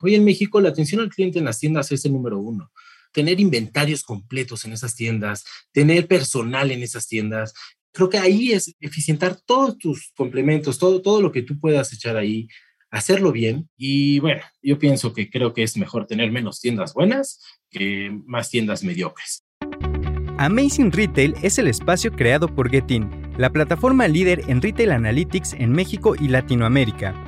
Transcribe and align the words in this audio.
Hoy 0.00 0.14
en 0.14 0.24
México 0.24 0.60
la 0.60 0.68
atención 0.68 1.00
al 1.00 1.08
cliente 1.08 1.38
en 1.38 1.44
las 1.44 1.58
tiendas 1.58 1.90
es 1.90 2.04
el 2.04 2.12
número 2.12 2.38
uno. 2.38 2.70
Tener 3.12 3.40
inventarios 3.40 4.04
completos 4.04 4.64
en 4.64 4.72
esas 4.72 4.94
tiendas, 4.94 5.44
tener 5.72 6.06
personal 6.06 6.70
en 6.70 6.82
esas 6.82 7.08
tiendas, 7.08 7.52
creo 7.92 8.08
que 8.08 8.18
ahí 8.18 8.52
es 8.52 8.74
eficientar 8.80 9.36
todos 9.44 9.76
tus 9.76 10.12
complementos, 10.14 10.78
todo, 10.78 11.02
todo 11.02 11.20
lo 11.20 11.32
que 11.32 11.42
tú 11.42 11.58
puedas 11.58 11.92
echar 11.92 12.16
ahí, 12.16 12.46
hacerlo 12.90 13.32
bien. 13.32 13.68
Y 13.76 14.20
bueno, 14.20 14.42
yo 14.62 14.78
pienso 14.78 15.12
que 15.12 15.30
creo 15.30 15.52
que 15.52 15.64
es 15.64 15.76
mejor 15.76 16.06
tener 16.06 16.30
menos 16.30 16.60
tiendas 16.60 16.94
buenas 16.94 17.40
que 17.70 18.16
más 18.24 18.50
tiendas 18.50 18.84
mediocres. 18.84 19.44
Amazing 20.38 20.92
Retail 20.92 21.34
es 21.42 21.58
el 21.58 21.66
espacio 21.66 22.12
creado 22.12 22.54
por 22.54 22.70
Getin, 22.70 23.10
la 23.36 23.50
plataforma 23.50 24.06
líder 24.06 24.42
en 24.46 24.62
retail 24.62 24.92
analytics 24.92 25.54
en 25.54 25.72
México 25.72 26.14
y 26.14 26.28
Latinoamérica. 26.28 27.27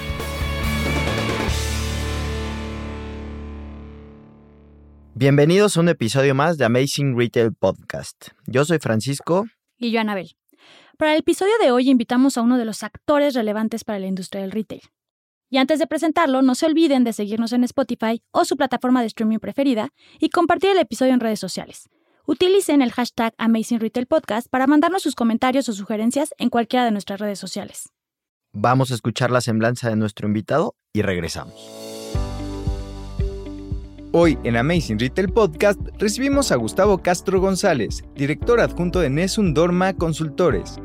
Bienvenidos 5.21 5.77
a 5.77 5.81
un 5.81 5.87
episodio 5.87 6.33
más 6.33 6.57
de 6.57 6.65
Amazing 6.65 7.15
Retail 7.15 7.53
Podcast. 7.53 8.29
Yo 8.47 8.65
soy 8.65 8.79
Francisco. 8.79 9.45
Y 9.77 9.91
yo, 9.91 9.99
Anabel. 9.99 10.31
Para 10.97 11.13
el 11.13 11.19
episodio 11.19 11.51
de 11.61 11.69
hoy 11.69 11.91
invitamos 11.91 12.39
a 12.39 12.41
uno 12.41 12.57
de 12.57 12.65
los 12.65 12.81
actores 12.81 13.35
relevantes 13.35 13.83
para 13.83 13.99
la 13.99 14.07
industria 14.07 14.41
del 14.41 14.49
retail. 14.49 14.81
Y 15.51 15.59
antes 15.59 15.77
de 15.77 15.85
presentarlo, 15.85 16.41
no 16.41 16.55
se 16.55 16.65
olviden 16.65 17.03
de 17.03 17.13
seguirnos 17.13 17.53
en 17.53 17.63
Spotify 17.65 18.23
o 18.31 18.45
su 18.45 18.57
plataforma 18.57 19.01
de 19.01 19.07
streaming 19.09 19.37
preferida 19.37 19.89
y 20.17 20.29
compartir 20.29 20.71
el 20.71 20.79
episodio 20.79 21.13
en 21.13 21.19
redes 21.19 21.39
sociales. 21.39 21.87
Utilicen 22.25 22.81
el 22.81 22.91
hashtag 22.91 23.35
Amazing 23.37 23.79
Retail 23.79 24.07
Podcast 24.07 24.47
para 24.49 24.65
mandarnos 24.65 25.03
sus 25.03 25.13
comentarios 25.13 25.69
o 25.69 25.73
sugerencias 25.73 26.33
en 26.39 26.49
cualquiera 26.49 26.83
de 26.83 26.89
nuestras 26.93 27.19
redes 27.19 27.37
sociales. 27.37 27.89
Vamos 28.53 28.89
a 28.89 28.95
escuchar 28.95 29.29
la 29.29 29.41
semblanza 29.41 29.87
de 29.87 29.97
nuestro 29.97 30.27
invitado 30.27 30.73
y 30.93 31.03
regresamos. 31.03 31.90
Hoy 34.13 34.37
en 34.43 34.57
Amazing 34.57 34.99
Retail 34.99 35.29
Podcast 35.29 35.79
recibimos 35.97 36.51
a 36.51 36.57
Gustavo 36.57 36.97
Castro 36.97 37.39
González, 37.39 38.03
director 38.13 38.59
adjunto 38.59 38.99
de 38.99 39.09
Nessun 39.09 39.53
Dorma 39.53 39.93
Consultores. 39.93 40.79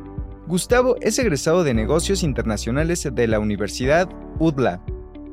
Gustavo 0.47 0.95
es 1.01 1.19
egresado 1.19 1.65
de 1.65 1.75
Negocios 1.75 2.23
Internacionales 2.23 3.09
de 3.13 3.27
la 3.27 3.41
Universidad 3.41 4.09
UDLA. 4.39 4.81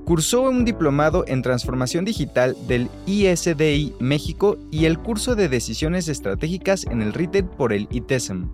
Cursó 0.05 0.41
un 0.41 0.65
diplomado 0.65 1.23
en 1.27 1.43
Transformación 1.43 2.03
Digital 2.03 2.57
del 2.67 2.89
ISDI 3.05 3.93
México 3.99 4.57
y 4.71 4.85
el 4.85 4.97
curso 4.97 5.35
de 5.35 5.47
Decisiones 5.47 6.07
Estratégicas 6.07 6.85
en 6.85 7.03
el 7.03 7.13
Retail 7.13 7.45
por 7.45 7.73
el 7.73 7.87
ITESM. 7.91 8.49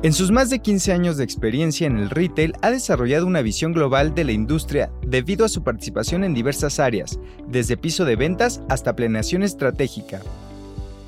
En 0.00 0.12
sus 0.12 0.30
más 0.30 0.48
de 0.48 0.60
15 0.60 0.92
años 0.92 1.16
de 1.16 1.24
experiencia 1.24 1.88
en 1.88 1.98
el 1.98 2.10
retail, 2.10 2.54
ha 2.62 2.70
desarrollado 2.70 3.26
una 3.26 3.42
visión 3.42 3.72
global 3.72 4.14
de 4.14 4.22
la 4.22 4.30
industria 4.30 4.92
debido 5.04 5.44
a 5.44 5.48
su 5.48 5.64
participación 5.64 6.22
en 6.22 6.34
diversas 6.34 6.78
áreas, 6.78 7.18
desde 7.48 7.76
piso 7.76 8.04
de 8.04 8.14
ventas 8.14 8.62
hasta 8.68 8.94
planeación 8.94 9.42
estratégica. 9.42 10.20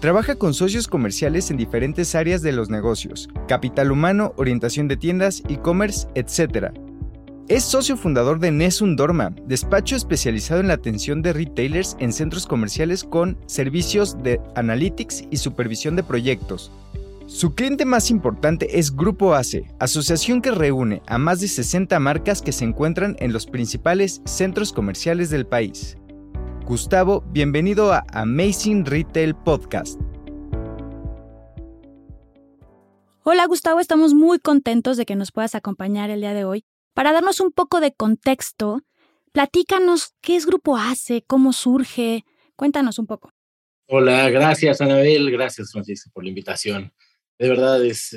Trabaja 0.00 0.34
con 0.34 0.54
socios 0.54 0.88
comerciales 0.88 1.52
en 1.52 1.56
diferentes 1.56 2.16
áreas 2.16 2.42
de 2.42 2.50
los 2.50 2.68
negocios, 2.68 3.28
capital 3.46 3.92
humano, 3.92 4.32
orientación 4.36 4.88
de 4.88 4.96
tiendas, 4.96 5.44
e-commerce, 5.48 6.08
etc. 6.16 6.72
Es 7.46 7.62
socio 7.62 7.96
fundador 7.96 8.40
de 8.40 8.50
Nessun 8.50 8.96
Dorma, 8.96 9.32
despacho 9.46 9.94
especializado 9.94 10.60
en 10.60 10.66
la 10.66 10.74
atención 10.74 11.22
de 11.22 11.32
retailers 11.32 11.96
en 12.00 12.12
centros 12.12 12.44
comerciales 12.44 13.04
con 13.04 13.38
servicios 13.46 14.20
de 14.20 14.40
analytics 14.56 15.26
y 15.30 15.36
supervisión 15.36 15.94
de 15.94 16.02
proyectos, 16.02 16.72
su 17.30 17.54
cliente 17.54 17.84
más 17.84 18.10
importante 18.10 18.80
es 18.80 18.96
Grupo 18.96 19.34
ACE, 19.34 19.64
asociación 19.78 20.42
que 20.42 20.50
reúne 20.50 21.00
a 21.06 21.16
más 21.16 21.40
de 21.40 21.46
60 21.46 21.96
marcas 22.00 22.42
que 22.42 22.50
se 22.50 22.64
encuentran 22.64 23.14
en 23.20 23.32
los 23.32 23.46
principales 23.46 24.20
centros 24.24 24.72
comerciales 24.72 25.30
del 25.30 25.46
país. 25.46 25.96
Gustavo, 26.66 27.20
bienvenido 27.28 27.92
a 27.92 28.04
Amazing 28.12 28.84
Retail 28.84 29.36
Podcast. 29.36 30.00
Hola 33.22 33.46
Gustavo, 33.46 33.78
estamos 33.78 34.12
muy 34.12 34.40
contentos 34.40 34.96
de 34.96 35.06
que 35.06 35.14
nos 35.14 35.30
puedas 35.30 35.54
acompañar 35.54 36.10
el 36.10 36.22
día 36.22 36.34
de 36.34 36.44
hoy. 36.44 36.64
Para 36.94 37.12
darnos 37.12 37.38
un 37.38 37.52
poco 37.52 37.80
de 37.80 37.92
contexto, 37.92 38.80
platícanos 39.30 40.14
qué 40.20 40.34
es 40.34 40.46
Grupo 40.46 40.76
ACE, 40.76 41.22
cómo 41.28 41.52
surge, 41.52 42.24
cuéntanos 42.56 42.98
un 42.98 43.06
poco. 43.06 43.32
Hola, 43.86 44.28
gracias 44.30 44.80
Anabel, 44.80 45.30
gracias 45.30 45.70
Francisco 45.70 46.10
por 46.12 46.24
la 46.24 46.30
invitación. 46.30 46.92
De 47.40 47.48
verdad 47.48 47.82
es, 47.82 48.12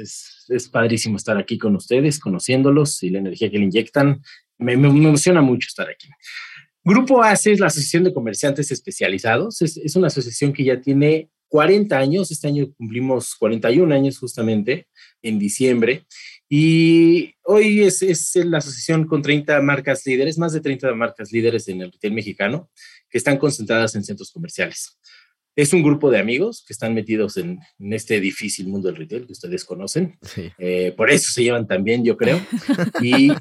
es, 0.49 0.67
padrísimo 0.67 1.15
estar 1.15 1.37
aquí 1.37 1.57
con 1.57 1.77
ustedes, 1.77 2.19
conociéndolos 2.19 3.01
y 3.03 3.09
la 3.09 3.19
energía 3.19 3.49
que 3.49 3.57
le 3.57 3.63
inyectan. 3.63 4.21
Me, 4.57 4.73
emociona 4.73 5.41
mucho 5.41 5.67
estar 5.69 5.89
aquí. 5.89 6.09
Grupo 6.83 7.23
ACE 7.23 7.53
es 7.53 7.61
la 7.61 7.67
Asociación 7.67 8.03
de 8.03 8.13
Comerciantes 8.13 8.69
Especializados. 8.69 9.61
Es, 9.61 9.77
es, 9.77 9.95
una 9.95 10.07
asociación 10.07 10.51
que 10.51 10.65
ya 10.65 10.81
tiene 10.81 11.29
40 11.47 11.97
años. 11.97 12.31
Este 12.31 12.49
año 12.49 12.73
cumplimos 12.73 13.33
41 13.35 13.95
años 13.95 14.17
justamente 14.19 14.87
en 15.21 15.39
diciembre. 15.39 16.05
Y 16.49 17.33
hoy 17.43 17.83
es, 17.83 18.01
es 18.01 18.35
la 18.35 18.57
asociación 18.57 19.07
con 19.07 19.21
30 19.21 19.61
marcas 19.61 20.05
líderes, 20.05 20.37
más 20.37 20.51
de 20.51 20.59
30 20.59 20.93
marcas 20.95 21.31
líderes 21.31 21.69
en 21.69 21.81
el 21.81 21.93
retail 21.93 22.13
mexicano, 22.13 22.69
que 23.09 23.19
están 23.19 23.37
concentradas 23.37 23.95
en 23.95 24.03
centros 24.03 24.31
comerciales. 24.33 24.99
Es 25.55 25.71
un 25.71 25.83
grupo 25.83 26.09
de 26.09 26.17
amigos 26.17 26.63
que 26.65 26.73
están 26.73 26.95
metidos 26.95 27.37
en, 27.37 27.59
este 27.79 28.19
difícil 28.19 28.67
mundo 28.67 28.87
del 28.87 28.97
retail 28.97 29.27
que 29.27 29.33
ustedes 29.33 29.63
conocen. 29.63 30.17
Eh, 30.57 30.93
por 30.97 31.11
eso 31.11 31.31
se 31.31 31.43
llevan 31.43 31.67
también, 31.67 32.03
yo 32.03 32.17
creo. 32.17 32.41
Y, 33.01 33.31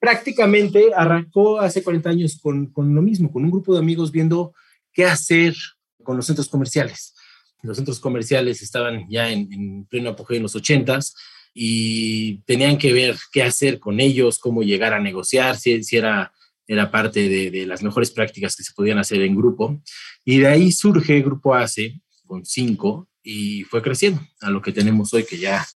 prácticamente 0.00 0.86
arrancó 0.94 1.60
hace 1.60 1.82
40 1.82 2.10
años 2.10 2.40
con, 2.42 2.72
lo 2.76 3.02
mismo, 3.02 3.30
con 3.30 3.44
un 3.44 3.50
grupo 3.50 3.72
de 3.72 3.78
amigos 3.78 4.10
viendo 4.10 4.52
qué 4.92 5.04
hacer 5.04 5.54
con 6.02 6.16
los 6.16 6.26
centros 6.26 6.48
comerciales. 6.48 7.14
Los 7.62 7.76
centros 7.76 8.00
comerciales 8.00 8.60
estaban 8.60 9.06
ya 9.08 9.30
en, 9.30 9.86
pleno 9.86 10.10
apogeo 10.10 10.38
en 10.38 10.42
los 10.42 10.56
80s 10.56 11.14
y 11.54 12.38
tenían 12.42 12.78
que 12.78 12.92
ver 12.92 13.16
qué 13.32 13.44
hacer 13.44 13.78
con 13.78 14.00
ellos, 14.00 14.38
cómo 14.40 14.62
llegar 14.62 14.92
a 14.92 15.00
negociar, 15.00 15.56
si, 15.56 15.84
si 15.84 15.96
era 15.96 16.32
era 16.66 16.90
parte 16.90 17.28
de, 17.28 17.66
las 17.66 17.82
mejores 17.82 18.10
prácticas 18.10 18.56
que 18.56 18.62
se 18.62 18.72
podían 18.72 18.98
hacer 18.98 19.22
en 19.22 19.36
grupo. 19.36 19.80
Y 20.24 20.38
de 20.38 20.48
ahí 20.48 20.72
surge 20.72 21.20
Grupo 21.22 21.54
ACE 21.54 22.00
con 22.26 22.44
cinco 22.44 23.08
y 23.22 23.64
fue 23.64 23.82
creciendo 23.82 24.20
a 24.40 24.50
lo 24.50 24.62
que 24.62 24.72
tenemos 24.72 25.12
hoy, 25.14 25.24
que 25.24 25.38
ya 25.38 25.66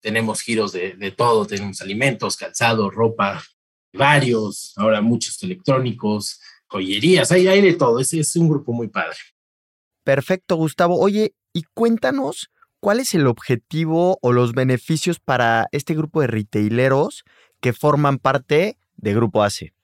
tenemos 0.00 0.40
giros 0.40 0.72
de, 0.72 1.14
todo, 1.16 1.46
tenemos 1.46 1.80
alimentos, 1.80 2.36
calzado, 2.36 2.90
ropa, 2.90 3.42
varios, 3.92 4.72
ahora 4.76 5.00
muchos 5.00 5.42
electrónicos, 5.42 6.40
joyerías, 6.68 7.32
hay, 7.32 7.48
hay 7.48 7.60
de 7.60 7.74
todo, 7.74 7.98
es, 7.98 8.12
es 8.12 8.36
un 8.36 8.48
grupo 8.48 8.72
muy 8.72 8.88
padre. 8.88 9.16
Perfecto, 10.04 10.56
Gustavo. 10.56 10.98
Oye, 11.00 11.34
y 11.52 11.62
cuéntanos 11.74 12.50
cuál 12.80 13.00
es 13.00 13.14
el 13.14 13.26
objetivo 13.26 14.18
o 14.22 14.32
los 14.32 14.52
beneficios 14.52 15.18
para 15.18 15.66
este 15.72 15.94
grupo 15.94 16.20
de 16.20 16.28
retaileros 16.28 17.24
que 17.60 17.72
forman 17.72 18.18
parte 18.18 18.78
de 18.96 19.14
Grupo 19.14 19.42
ACE. 19.42 19.75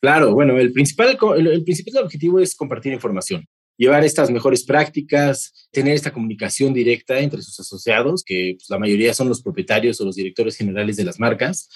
Claro, 0.00 0.32
bueno, 0.32 0.58
el 0.58 0.72
principal, 0.72 1.18
el, 1.36 1.62
principal 1.62 2.04
objetivo 2.04 2.40
es 2.40 2.54
compartir 2.54 2.92
información, 2.92 3.46
llevar 3.76 4.02
estas 4.02 4.30
mejores 4.30 4.64
prácticas, 4.64 5.68
tener 5.70 5.94
esta 5.94 6.10
comunicación 6.10 6.72
directa 6.72 7.20
entre 7.20 7.42
sus 7.42 7.60
asociados, 7.60 8.24
que 8.24 8.54
pues, 8.56 8.70
la 8.70 8.78
mayoría 8.78 9.12
son 9.12 9.28
los 9.28 9.42
propietarios 9.42 10.00
o 10.00 10.06
los 10.06 10.16
directores 10.16 10.56
generales 10.56 10.96
de 10.96 11.04
las 11.04 11.20
marcas, 11.20 11.68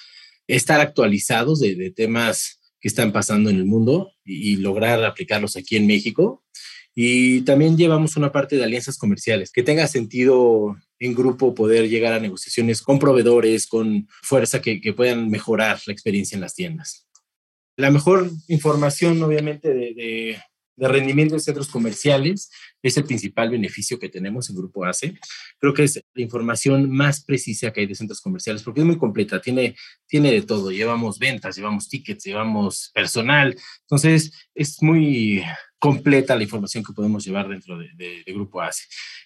estar 0.47 0.81
actualizados 0.81 1.61
de, 1.61 1.93
temas 1.95 2.61
que 2.81 2.89
están 2.89 3.13
pasando 3.13 3.51
en 3.51 3.57
el 3.57 3.67
mundo 3.67 4.13
y, 4.25 4.57
lograr 4.57 5.05
aplicarlos 5.05 5.57
aquí 5.57 5.77
en 5.77 5.87
México. 5.87 6.43
Y 6.95 7.43
también 7.43 7.77
llevamos 7.77 8.17
una 8.17 8.33
parte 8.33 8.57
de 8.57 8.65
alianzas 8.65 8.97
comerciales, 8.97 9.51
que 9.51 9.65
tenga 9.65 9.87
sentido 9.87 10.77
en 10.99 11.13
grupo 11.13 11.55
poder 11.55 11.91
llegar 11.91 12.13
a 12.15 12.21
negociaciones 12.21 12.81
con 12.81 12.99
proveedores, 12.99 13.67
con 13.67 14.09
fuerza 14.23 14.63
que 14.63 14.95
puedan 14.97 15.29
mejorar 15.29 15.81
la 15.87 15.93
experiencia 15.93 16.37
en 16.37 16.41
las 16.41 16.55
tiendas. 16.55 17.05
La 17.77 17.91
mejor 17.91 18.31
información, 18.49 19.23
obviamente, 19.23 19.73
de, 19.73 20.39
de 20.77 20.89
rendimiento 20.89 21.35
en 21.35 21.41
centros 21.41 21.69
comerciales 21.69 22.51
es 22.83 22.97
el 22.97 23.05
principal 23.05 23.51
beneficio 23.51 23.99
que 23.99 24.09
tenemos 24.09 24.51
en 24.51 24.57
Grupo 24.57 24.85
ACE. 24.85 25.19
Creo 25.59 25.73
que 25.73 25.85
es 25.85 26.03
la 26.15 26.23
información 26.23 26.91
más 26.91 27.25
precisa 27.25 27.73
que 27.73 27.81
hay 27.81 27.87
de 27.87 27.95
centros 27.95 28.21
comerciales 28.21 28.63
porque 28.63 28.81
es 28.81 28.87
muy 28.87 28.99
completa, 28.99 29.41
tiene, 29.41 29.77
tiene 30.07 30.33
de 30.33 30.43
todo. 30.43 30.71
Llevamos 30.71 31.19
ventas, 31.19 31.57
llevamos 31.57 31.89
tickets, 31.89 32.25
llevamos 32.25 32.91
personal. 32.93 33.57
Entonces, 33.83 34.33
es 34.55 34.83
muy 34.83 35.43
completa 35.79 36.37
la 36.37 36.43
información 36.43 36.83
que 36.83 36.93
podemos 36.93 37.25
llevar 37.25 37.49
dentro 37.49 37.79
de, 37.79 38.25
Grupo 38.27 38.61
ACE. 38.61 38.85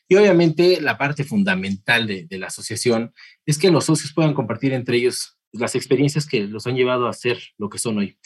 Y 0.08 0.16
obviamente 0.16 0.80
la 0.80 0.98
parte 0.98 1.24
fundamental 1.24 2.06
de, 2.06 2.26
de 2.26 2.38
la 2.38 2.48
asociación 2.48 3.12
es 3.46 3.58
que 3.58 3.70
los 3.70 3.84
socios 3.84 4.12
puedan 4.12 4.34
compartir 4.34 4.72
entre 4.72 4.96
ellos 4.96 5.37
las 5.52 5.74
experiencias 5.74 6.26
que 6.26 6.44
los 6.44 6.66
han 6.66 6.76
llevado 6.76 7.08
a 7.08 7.12
ser 7.12 7.38
lo 7.58 7.68
que 7.68 7.78
son 7.78 7.98
hoy 7.98 8.18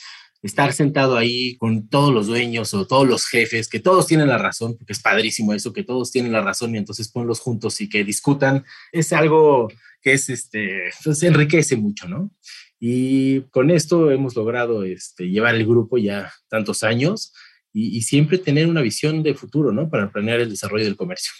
estar 0.42 0.72
sentado 0.72 1.16
ahí 1.16 1.56
con 1.56 1.88
todos 1.88 2.12
los 2.12 2.26
dueños 2.26 2.74
o 2.74 2.86
todos 2.86 3.06
los 3.06 3.26
jefes, 3.26 3.68
que 3.68 3.78
todos 3.78 4.08
tienen 4.08 4.28
la 4.28 4.38
razón, 4.38 4.76
porque 4.76 4.92
es 4.92 5.00
padrísimo 5.00 5.54
eso, 5.54 5.72
que 5.72 5.84
todos 5.84 6.10
tienen 6.10 6.32
la 6.32 6.42
razón 6.42 6.74
y 6.74 6.78
entonces 6.78 7.10
ponlos 7.10 7.40
juntos 7.40 7.80
y 7.80 7.88
que 7.88 8.04
discutan, 8.04 8.64
es 8.90 9.12
algo 9.12 9.68
que 10.00 10.14
es, 10.14 10.28
este, 10.28 10.90
pues 11.04 11.22
enriquece 11.22 11.76
mucho, 11.76 12.08
¿no? 12.08 12.32
Y 12.80 13.42
con 13.50 13.70
esto 13.70 14.10
hemos 14.10 14.34
logrado 14.34 14.82
este, 14.82 15.30
llevar 15.30 15.54
el 15.54 15.64
grupo 15.64 15.96
ya 15.96 16.32
tantos 16.48 16.82
años 16.82 17.32
y, 17.72 18.02
siempre 18.02 18.36
tener 18.36 18.66
una 18.66 18.82
visión 18.82 19.22
de 19.22 19.34
futuro, 19.34 19.72
¿no? 19.72 19.88
Para 19.88 20.12
planear 20.12 20.40
el 20.40 20.50
desarrollo 20.50 20.84
del 20.84 20.96
comercio. 20.96 21.32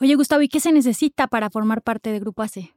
Oye, 0.00 0.14
Gustavo, 0.14 0.40
¿y 0.40 0.48
qué 0.48 0.60
se 0.60 0.72
necesita 0.72 1.26
para 1.26 1.50
formar 1.50 1.82
parte 1.82 2.10
de 2.10 2.20
Grupo 2.20 2.42
AC? 2.42 2.72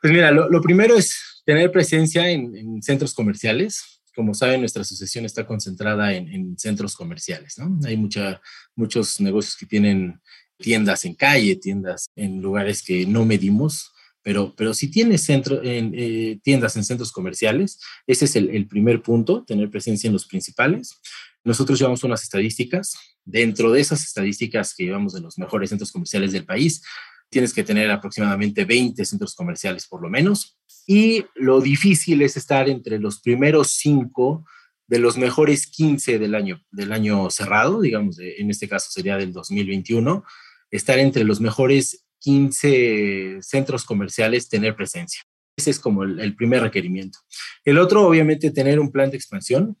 Pues 0.00 0.12
mira, 0.12 0.30
lo, 0.30 0.60
primero 0.62 0.96
es 0.96 1.42
tener 1.44 1.70
presencia 1.70 2.28
en 2.30 2.82
centros 2.82 3.12
comerciales, 3.14 4.00
como 4.14 4.34
saben, 4.34 4.60
nuestra 4.60 4.82
asociación 4.82 5.24
está 5.24 5.46
concentrada 5.46 6.12
en, 6.12 6.58
centros 6.58 6.96
comerciales, 6.96 7.58
¿no? 7.58 7.78
Hay 7.86 7.96
mucha, 7.96 8.40
muchos 8.74 9.20
negocios 9.20 9.56
que 9.56 9.66
tienen 9.66 10.20
tiendas 10.58 11.04
en 11.04 11.14
calle, 11.14 11.56
tiendas 11.56 12.08
en 12.16 12.42
lugares 12.42 12.82
que 12.82 13.06
no 13.06 13.24
medimos, 13.24 13.92
pero, 14.22 14.54
pero 14.54 14.74
si 14.74 14.90
tienes 14.90 15.22
centro, 15.22 15.62
en, 15.62 15.94
eh, 15.96 16.38
tiendas 16.42 16.76
en 16.76 16.84
centros 16.84 17.12
comerciales, 17.12 17.80
ese 18.06 18.26
es 18.26 18.36
el, 18.36 18.50
el, 18.50 18.66
primer 18.66 19.00
punto, 19.00 19.44
tener 19.44 19.70
presencia 19.70 20.08
en 20.08 20.12
los 20.12 20.26
principales. 20.26 21.00
Nosotros 21.42 21.78
llevamos 21.78 22.04
unas 22.04 22.22
estadísticas. 22.22 22.92
Dentro 23.24 23.70
de 23.72 23.80
esas 23.80 24.04
estadísticas 24.04 24.74
que 24.74 24.84
llevamos 24.84 25.14
de 25.14 25.20
los 25.20 25.38
mejores 25.38 25.70
centros 25.70 25.92
comerciales 25.92 26.32
del 26.32 26.44
país, 26.44 26.82
tienes 27.30 27.54
que 27.54 27.64
tener 27.64 27.90
aproximadamente 27.90 28.64
20 28.64 29.04
centros 29.04 29.34
comerciales 29.34 29.86
por 29.86 30.02
lo 30.02 30.10
menos. 30.10 30.58
Y 30.86 31.24
lo 31.36 31.60
difícil 31.60 32.20
es 32.22 32.36
estar 32.36 32.68
entre 32.68 32.98
los 32.98 33.20
primeros 33.20 33.70
cinco 33.70 34.44
de 34.88 34.98
los 34.98 35.16
mejores 35.16 35.68
15 35.68 36.18
del 36.18 36.34
año, 36.34 36.60
del 36.72 36.92
año 36.92 37.30
cerrado, 37.30 37.80
digamos, 37.80 38.18
en 38.18 38.50
este 38.50 38.68
caso 38.68 38.90
sería 38.90 39.16
del 39.16 39.32
2021, 39.32 40.24
estar 40.72 40.98
entre 40.98 41.22
los 41.22 41.40
mejores 41.40 42.04
15 42.18 43.38
centros 43.40 43.84
comerciales, 43.84 44.48
tener 44.48 44.74
presencia. 44.74 45.22
Ese 45.56 45.70
es 45.70 45.78
como 45.78 46.02
el, 46.02 46.34
primer 46.34 46.62
requerimiento. 46.62 47.20
El 47.64 47.78
otro, 47.78 48.06
obviamente, 48.06 48.50
tener 48.50 48.80
un 48.80 48.90
plan 48.90 49.10
de 49.10 49.16
expansión, 49.16 49.76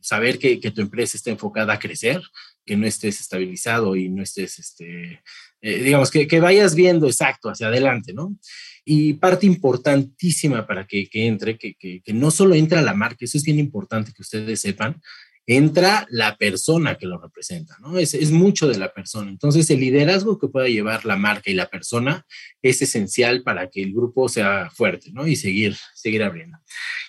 saber 0.00 0.38
que, 0.38 0.60
que, 0.60 0.70
tu 0.70 0.80
empresa 0.80 1.16
está 1.16 1.30
enfocada 1.30 1.72
a 1.72 1.78
crecer, 1.78 2.20
que 2.64 2.76
no 2.76 2.86
estés 2.86 3.20
estabilizado 3.20 3.96
y 3.96 4.08
no 4.08 4.22
estés, 4.22 4.58
este, 4.58 5.22
eh, 5.64 5.80
digamos, 5.84 6.10
que, 6.10 6.26
que, 6.26 6.40
vayas 6.40 6.74
viendo 6.74 7.06
exacto 7.06 7.48
hacia 7.48 7.68
adelante, 7.68 8.12
¿no? 8.12 8.36
Y 8.84 9.12
parte 9.14 9.46
importantísima 9.46 10.66
para 10.66 10.88
que, 10.88 11.08
que 11.08 11.26
entre, 11.26 11.56
que, 11.56 11.74
que, 11.76 12.12
no 12.12 12.32
solo 12.32 12.56
entra 12.56 12.82
la 12.82 12.94
marca, 12.94 13.24
eso 13.24 13.38
es 13.38 13.44
bien 13.44 13.60
importante 13.60 14.12
que 14.12 14.22
ustedes 14.22 14.60
sepan, 14.60 15.00
entra 15.46 16.04
la 16.10 16.36
persona 16.36 16.96
que 16.96 17.06
lo 17.06 17.16
representa, 17.16 17.76
¿no? 17.80 17.96
Es, 17.96 18.12
es, 18.12 18.32
mucho 18.32 18.66
de 18.66 18.76
la 18.76 18.92
persona. 18.92 19.30
Entonces, 19.30 19.70
el 19.70 19.78
liderazgo 19.78 20.36
que 20.36 20.48
pueda 20.48 20.66
llevar 20.66 21.04
la 21.04 21.16
marca 21.16 21.48
y 21.48 21.54
la 21.54 21.70
persona 21.70 22.26
es 22.60 22.82
esencial 22.82 23.44
para 23.44 23.70
que 23.70 23.82
el 23.84 23.92
grupo 23.92 24.28
sea 24.28 24.68
fuerte, 24.70 25.12
¿no? 25.12 25.28
Y 25.28 25.36
seguir, 25.36 25.76
seguir 25.94 26.24
abriendo. 26.24 26.58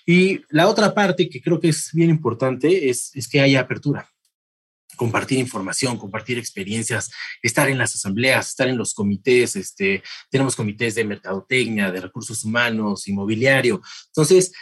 Y 0.06 0.42
la 0.50 0.68
otra 0.68 0.94
parte 0.94 1.28
que 1.28 1.42
creo 1.42 1.60
que 1.60 1.70
es 1.70 1.90
bien 1.92 2.12
importante 2.12 2.92
es, 2.92 3.16
es 3.16 3.28
que 3.28 3.42
haya 3.42 3.62
apertura 3.62 4.13
compartir 4.96 5.40
información, 5.40 5.98
compartir 5.98 6.38
experiencias, 6.38 7.12
estar 7.42 7.70
en 7.70 7.78
las 7.78 7.96
asambleas, 7.96 8.50
estar 8.50 8.68
en 8.68 8.78
los 8.78 8.94
comités, 8.94 9.56
este, 9.56 10.04
tenemos 10.30 10.56
comités 10.56 10.96
de 10.96 11.06
mercadotecnia, 11.06 11.92
de 11.92 12.02
recursos 12.02 12.44
humanos, 12.44 13.08
inmobiliario. 13.08 13.82
Entonces, 14.08 14.54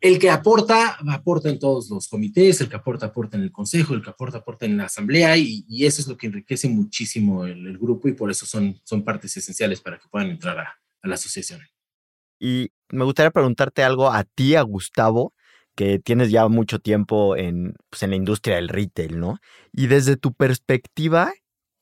el 0.00 0.18
que 0.18 0.28
aporta, 0.28 0.98
aporta 1.08 1.48
en 1.48 1.58
todos 1.58 1.88
los 1.88 2.08
comités, 2.08 2.60
el 2.60 2.68
que 2.68 2.76
aporta, 2.76 3.06
aporta 3.06 3.38
en 3.38 3.42
el 3.42 3.52
consejo, 3.52 3.94
el 3.94 4.02
que 4.02 4.10
aporta, 4.10 4.38
aporta 4.38 4.66
en 4.66 4.76
la 4.76 4.84
asamblea 4.84 5.36
y, 5.38 5.64
eso 5.84 6.02
es 6.02 6.08
lo 6.08 6.16
que 6.16 6.26
enriquece 6.26 6.68
muchísimo 6.68 7.46
el, 7.46 7.78
grupo 7.78 8.08
y 8.08 8.12
por 8.12 8.30
eso 8.30 8.44
son, 8.44 8.78
son 8.84 9.02
partes 9.02 9.34
esenciales 9.36 9.80
para 9.80 9.98
que 9.98 10.08
puedan 10.08 10.28
entrar 10.28 10.58
a, 10.58 10.78
a 11.02 11.08
la 11.08 11.14
asociación. 11.14 11.60
Y 12.38 12.70
me 12.90 13.04
gustaría 13.04 13.30
preguntarte 13.30 13.82
algo 13.82 14.10
a 14.10 14.24
ti, 14.24 14.56
a 14.56 14.62
Gustavo 14.62 15.32
que 15.74 15.98
tienes 15.98 16.30
ya 16.30 16.48
mucho 16.48 16.78
tiempo 16.78 17.36
en, 17.36 17.74
pues, 17.90 18.02
en 18.02 18.10
la 18.10 18.16
industria 18.16 18.56
del 18.56 18.68
retail, 18.68 19.18
¿no? 19.18 19.38
Y 19.72 19.86
desde 19.86 20.16
tu 20.16 20.32
perspectiva, 20.32 21.32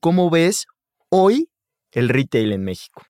¿cómo 0.01 0.31
ves 0.31 0.67
hoy 1.11 1.49
el 1.93 2.09
retail 2.09 2.53
en 2.53 2.65
México? 2.65 3.03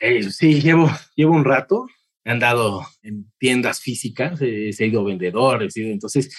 Eh, 0.00 0.30
sí, 0.30 0.60
llevo, 0.60 0.90
llevo 1.14 1.34
un 1.34 1.44
rato, 1.44 1.86
he 2.24 2.30
andado 2.30 2.86
en 3.02 3.30
tiendas 3.38 3.80
físicas, 3.80 4.40
he, 4.40 4.72
sido 4.72 5.04
vendedor, 5.04 5.62
he 5.62 5.70
sido, 5.70 5.90
entonces 5.90 6.36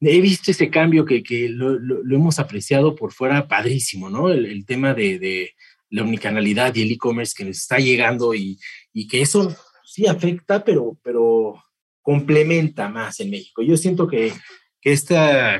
he 0.00 0.20
visto 0.20 0.50
ese 0.50 0.70
cambio 0.70 1.04
que, 1.04 1.22
que 1.22 1.48
lo, 1.48 1.78
lo, 1.78 2.16
hemos 2.16 2.38
apreciado 2.38 2.94
por 2.94 3.12
fuera 3.12 3.48
padrísimo, 3.48 4.10
¿no? 4.10 4.30
El, 4.30 4.64
tema 4.66 4.94
de, 4.94 5.18
de, 5.18 5.52
la 5.90 6.02
unicanalidad 6.04 6.74
y 6.74 6.82
el 6.82 6.92
e-commerce 6.92 7.34
que 7.36 7.44
nos 7.44 7.58
está 7.58 7.78
llegando 7.78 8.34
y, 8.34 8.58
y 8.94 9.06
que 9.06 9.20
eso 9.20 9.54
sí 9.84 10.06
afecta, 10.06 10.64
pero, 10.64 10.98
pero 11.02 11.62
complementa 12.02 12.88
más 12.88 13.20
en 13.20 13.30
México. 13.30 13.62
Yo 13.62 13.76
siento 13.76 14.06
que, 14.06 14.32
este 14.84 15.14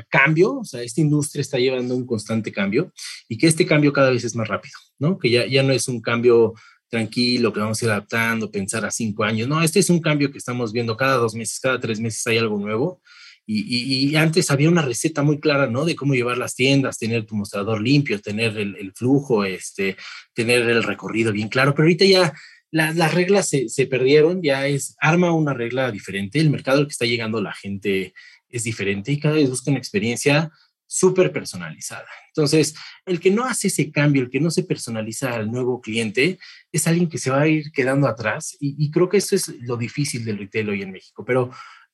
cambio, 0.09 0.59
o 0.59 0.65
sea, 0.65 0.81
esta 0.81 0.99
industria 0.99 1.39
está 1.39 1.57
llevando 1.57 1.95
un 1.95 2.05
constante 2.05 2.51
cambio 2.51 2.91
y 3.29 3.37
que 3.37 3.47
este 3.47 3.65
cambio 3.65 3.93
cada 3.93 4.09
vez 4.09 4.25
es 4.25 4.35
más 4.35 4.49
rápido, 4.49 4.75
¿no? 4.99 5.17
Que 5.17 5.29
ya, 5.29 5.45
ya 5.45 5.63
no 5.63 5.71
es 5.71 5.87
un 5.87 6.01
cambio 6.01 6.53
tranquilo, 6.89 7.53
que 7.53 7.61
vamos 7.61 7.81
a 7.81 7.85
ir 7.85 7.91
adaptando, 7.91 8.51
pensar 8.51 8.85
a 8.85 8.91
cinco 8.91 9.23
años. 9.23 9.47
No, 9.47 9.63
este 9.63 9.79
es 9.79 9.89
un 9.89 10.01
cambio 10.01 10.29
que 10.29 10.37
estamos 10.37 10.73
viendo 10.73 10.97
cada 10.97 11.15
dos 11.15 11.35
meses, 11.35 11.59
cada 11.59 11.79
tres 11.79 11.99
meses 12.01 12.27
hay 12.27 12.37
algo 12.37 12.59
nuevo. 12.59 13.01
Y, 13.45 14.09
y, 14.09 14.15
antes 14.15 14.51
había 14.51 14.69
una 14.69 14.81
receta 14.81 15.21
muy 15.21 15.37
clara, 15.39 15.67
¿no? 15.67 15.83
De 15.83 15.97
cómo 15.97 16.13
llevar 16.13 16.37
las 16.37 16.55
tiendas, 16.55 16.97
tener 16.97 17.25
tu 17.25 17.35
mostrador 17.35 17.81
limpio, 17.81 18.21
tener 18.21 18.57
el, 18.57 18.77
el 18.77 18.93
flujo, 18.93 19.43
este, 19.43 19.97
tener 20.33 20.61
el 20.69 20.81
recorrido 20.81 21.33
bien 21.33 21.49
claro, 21.49 21.73
pero 21.73 21.83
ahorita 21.83 22.05
ya 22.05 22.33
las 22.73 23.13
reglas 23.13 23.49
se, 23.49 23.69
se, 23.69 23.85
perdieron, 23.85 24.41
ya 24.41 24.67
es, 24.67 24.95
arma 24.99 25.31
una 25.31 25.53
regla 25.53 25.91
diferente, 25.91 26.39
el 26.39 26.49
mercado 26.49 26.79
al 26.79 26.87
que 26.87 26.91
está 26.91 27.05
llegando 27.05 27.39
la 27.39 27.53
gente 27.53 28.13
es 28.49 28.63
diferente 28.63 29.11
y 29.11 29.19
cada 29.19 29.35
vez 29.35 29.49
busca 29.49 29.69
una 29.69 29.79
experiencia 29.79 30.51
súper 30.87 31.31
personalizada. 31.31 32.07
Entonces, 32.29 32.73
el 33.05 33.19
que 33.19 33.29
no 33.29 33.45
hace 33.45 33.67
ese 33.67 33.91
cambio, 33.91 34.23
el 34.23 34.29
que 34.29 34.39
no 34.39 34.49
se 34.49 34.63
personaliza 34.63 35.35
al 35.35 35.51
nuevo 35.51 35.81
cliente, 35.81 36.39
es 36.71 36.87
alguien 36.87 37.09
que 37.09 37.19
se 37.19 37.29
va 37.29 37.41
a 37.41 37.47
ir 37.47 37.71
quedando 37.71 38.07
atrás 38.07 38.57
y, 38.59 38.89
creo 38.89 39.07
que 39.07 39.17
eso 39.17 39.35
es 39.35 39.49
lo 39.61 39.77
difícil 39.77 40.25
del 40.25 40.39
retail 40.39 40.69
hoy 40.69 40.81
en 40.81 40.91
México. 40.91 41.23
Pero, 41.25 41.51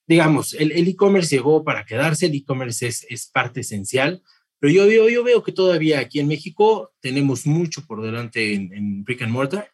digamos, 0.08 0.54
el 0.54 0.88
e-commerce 0.88 1.36
llegó 1.36 1.64
para 1.64 1.86
quedarse, 1.86 2.28
el 2.28 2.36
e-commerce 2.36 2.88
es, 2.88 3.06
es, 3.10 3.28
parte 3.28 3.62
esencial, 3.62 4.22
pero 4.60 4.74
yo 4.74 4.88
veo, 4.88 5.10
yo 5.10 5.24
veo 5.24 5.44
que 5.44 5.52
todavía 5.52 6.00
aquí 6.00 6.20
en 6.20 6.28
México 6.28 6.94
tenemos 7.00 7.46
mucho 7.46 7.86
por 7.86 8.02
delante 8.02 8.54
en 8.54 9.04
brick 9.04 9.22
and 9.22 9.32
mortar 9.32 9.70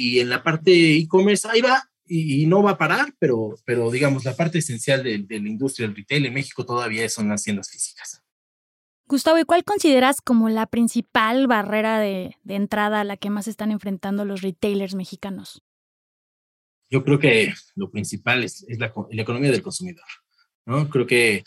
y 0.00 0.20
en 0.20 0.30
la 0.30 0.42
parte 0.42 0.96
e-commerce 0.96 1.46
ahí 1.48 1.60
va 1.60 1.90
y, 2.06 2.46
no 2.46 2.60
va 2.60 2.72
a 2.72 2.78
parar, 2.78 3.14
pero, 3.20 3.54
pero 3.64 3.88
digamos, 3.88 4.24
la 4.24 4.34
parte 4.34 4.58
esencial 4.58 5.04
de, 5.04 5.24
la 5.28 5.48
industria 5.48 5.86
del 5.86 5.96
retail 5.96 6.26
en 6.26 6.34
México 6.34 6.66
todavía 6.66 7.08
son 7.08 7.28
las 7.28 7.44
tiendas 7.44 7.70
físicas. 7.70 8.20
Gustavo, 9.06 9.38
¿y 9.38 9.44
cuál 9.44 9.62
consideras 9.62 10.20
como 10.20 10.48
la 10.48 10.66
principal 10.66 11.46
barrera 11.46 12.00
de, 12.00 12.36
de 12.42 12.54
entrada 12.56 13.00
a 13.00 13.04
la 13.04 13.16
que 13.16 13.30
más 13.30 13.46
están 13.46 13.70
enfrentando 13.70 14.24
los 14.24 14.42
retailers 14.42 14.96
mexicanos? 14.96 15.62
Yo 16.90 17.04
creo 17.04 17.20
que 17.20 17.54
lo 17.76 17.90
principal 17.90 18.42
es, 18.42 18.64
es 18.68 18.80
la, 18.80 18.92
la, 19.10 19.22
economía 19.22 19.52
del 19.52 19.62
consumidor. 19.62 20.06
¿no? 20.66 20.90
Creo 20.90 21.06
que 21.06 21.44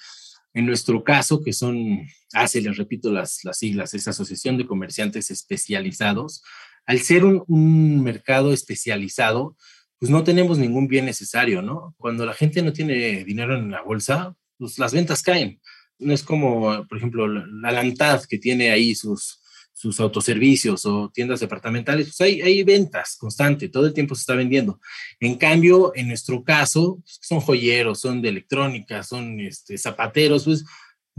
en 0.53 0.65
nuestro 0.65 1.03
caso, 1.03 1.41
que 1.43 1.51
son, 1.51 2.07
ah, 2.33 2.45
les 2.53 2.77
repito 2.77 3.11
las, 3.11 3.43
las 3.43 3.57
siglas, 3.57 3.93
es 3.93 4.07
Asociación 4.07 4.57
de 4.57 4.67
Comerciantes 4.67 5.31
Especializados, 5.31 6.43
al 6.85 6.99
ser 6.99 7.25
un, 7.25 8.03
mercado 8.03 8.53
especializado, 8.53 9.55
pues 9.99 10.11
no 10.11 10.23
tenemos 10.23 10.57
ningún 10.57 10.87
bien 10.87 11.05
necesario, 11.05 11.61
¿no? 11.61 11.95
Cuando 11.97 12.25
la 12.25 12.33
gente 12.33 12.61
no 12.61 12.73
tiene 12.73 13.23
dinero 13.23 13.55
en 13.55 13.71
la 13.71 13.81
bolsa, 13.81 14.35
pues 14.57 14.77
las 14.77 14.93
ventas 14.93 15.23
caen. 15.23 15.61
No 15.99 16.13
es 16.13 16.23
como, 16.23 16.85
por 16.87 16.97
ejemplo, 16.97 17.27
la, 17.27 17.71
Lantad 17.71 18.21
que 18.23 18.37
tiene 18.37 18.71
ahí 18.71 18.95
sus, 18.95 19.39
sus 19.73 19.99
autoservicios 19.99 20.85
o 20.85 21.09
tiendas 21.13 21.39
departamentales, 21.39 22.07
pues 22.07 22.21
hay, 22.21 22.63
ventas 22.63 23.15
constante, 23.17 23.69
todo 23.69 23.87
el 23.87 23.93
tiempo 23.93 24.15
se 24.15 24.21
está 24.21 24.35
vendiendo. 24.35 24.79
En 25.19 25.35
cambio, 25.35 25.93
en 25.95 26.09
nuestro 26.09 26.43
caso, 26.43 26.99
pues 27.03 27.19
son 27.21 27.39
joyeros, 27.39 28.01
son 28.01 28.21
de 28.21 28.29
electrónica, 28.29 29.03
son 29.03 29.39
este, 29.39 29.77
zapateros, 29.77 30.43
pues 30.43 30.65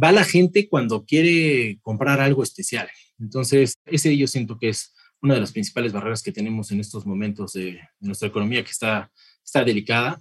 va 0.02 0.12
la 0.12 0.25
gente 0.25 0.68
cuando 0.68 1.04
quiere 1.04 1.78
comprar 1.83 2.21
algo 2.21 2.42
especial. 2.42 2.88
Entonces, 3.18 3.75
ese 3.87 4.16
yo 4.16 4.26
siento 4.26 4.59
que 4.59 4.71
es 4.71 4.93
una 5.24 5.34
de 5.34 5.40
las 5.40 5.52
principales 5.52 5.90
barreras 5.90 6.22
que 6.22 6.32
tenemos 6.32 6.70
en 6.70 6.80
estos 6.80 7.06
momentos 7.06 7.54
de, 7.54 7.80
nuestra 7.98 8.28
economía 8.28 8.62
que 8.62 8.70
está, 8.70 9.10
está 9.42 9.64
delicada. 9.64 10.20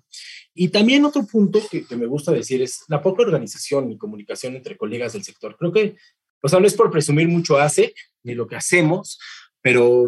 Y 0.54 0.70
también 0.70 1.04
otro 1.04 1.28
punto 1.28 1.60
que, 1.70 1.86
me 1.98 2.06
gusta 2.06 2.32
decir 2.32 2.62
es 2.62 2.86
la 2.88 3.02
poca 3.02 3.24
organización 3.24 3.92
y 3.92 3.98
comunicación 3.98 4.56
entre 4.56 4.78
colegas 4.78 5.12
del 5.12 5.26
sector. 5.26 5.58
Creo 5.60 5.74
que, 5.74 5.98
o 6.42 6.48
sea, 6.48 6.62
no 6.62 6.68
es 6.68 6.74
por 6.74 6.90
presumir 6.90 7.28
mucho 7.28 7.58
hace 7.58 7.94
ni 8.24 8.34
lo 8.34 8.48
que 8.48 8.56
hacemos, 8.56 9.20
pero 9.62 10.08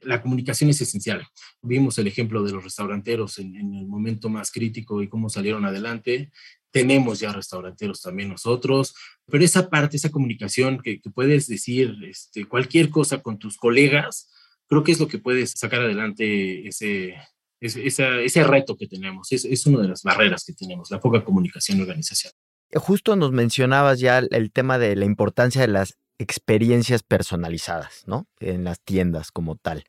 la 0.00 0.22
comunicación 0.22 0.70
es 0.70 0.80
esencial. 0.80 1.26
Vimos 1.60 1.98
el 1.98 2.06
ejemplo 2.06 2.44
de 2.44 2.52
los 2.52 2.62
restauranteros 2.62 3.40
en, 3.40 3.56
en, 3.56 3.74
el 3.74 3.86
momento 3.86 4.28
más 4.28 4.52
crítico 4.52 5.02
y 5.02 5.08
cómo 5.08 5.28
salieron 5.28 5.64
adelante 5.64 6.30
tenemos 6.74 7.20
ya 7.20 7.32
restauranteros 7.32 8.02
también 8.02 8.30
nosotros, 8.30 8.96
pero 9.26 9.44
esa 9.44 9.70
parte, 9.70 9.96
esa 9.96 10.10
comunicación 10.10 10.80
que, 10.82 11.00
puedes 11.14 11.46
decir 11.46 11.94
este, 12.02 12.46
cualquier 12.46 12.90
cosa 12.90 13.22
con 13.22 13.38
tus 13.38 13.56
colegas, 13.56 14.28
creo 14.66 14.82
que 14.82 14.90
es 14.90 14.98
lo 14.98 15.06
que 15.06 15.20
puedes 15.20 15.52
sacar 15.52 15.82
adelante 15.82 16.66
ese, 16.66 17.14
ese, 17.60 18.24
ese, 18.24 18.42
reto 18.42 18.76
que 18.76 18.88
tenemos. 18.88 19.30
Es, 19.30 19.44
es 19.44 19.64
una 19.66 19.82
de 19.82 19.88
las 19.88 20.02
barreras 20.02 20.42
que 20.44 20.52
tenemos, 20.52 20.90
la 20.90 20.98
poca 20.98 21.22
comunicación 21.22 21.78
y 21.78 21.82
organización. 21.82 22.32
Justo 22.74 23.14
nos 23.14 23.30
mencionabas 23.30 24.00
ya 24.00 24.18
el 24.18 24.50
tema 24.50 24.76
de 24.76 24.96
la 24.96 25.04
importancia 25.04 25.60
de 25.60 25.68
las 25.68 25.96
experiencias 26.18 27.04
personalizadas, 27.04 28.02
¿no? 28.06 28.26
En 28.40 28.64
las 28.64 28.80
tiendas 28.80 29.30
como 29.30 29.54
tal. 29.54 29.84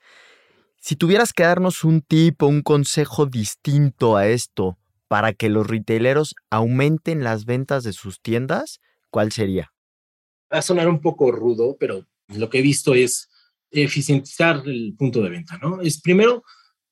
Si 0.80 0.96
tuvieras 0.96 1.34
que 1.34 1.42
darnos 1.42 1.84
un 1.84 2.02
tip 2.02 2.44
o 2.44 2.48
un 2.48 2.62
consejo 2.62 3.26
distinto 3.26 4.18
a 4.18 4.28
esto, 4.28 4.78
para 5.16 5.32
que 5.32 5.48
los 5.48 5.66
retaileros 5.66 6.36
aumenten 6.50 7.24
las 7.24 7.46
ventas 7.46 7.86
de 7.86 7.94
sus 7.94 8.22
tiendas, 8.22 8.82
¿cuál 9.10 9.32
sería? 9.32 9.72
Va 10.54 10.58
a 10.58 10.62
sonar 10.62 10.90
un 10.90 11.00
poco 11.00 11.32
rudo, 11.32 11.78
pero 11.80 12.06
lo 12.36 12.50
que 12.50 12.60
he 12.60 12.62
visto 12.62 12.94
es 12.94 13.30
eficientizar 13.72 14.64
el 14.66 14.94
punto 15.00 15.22
de 15.22 15.30
venta, 15.30 15.58
¿no? 15.58 15.80
Es 15.80 16.02
primero 16.02 16.44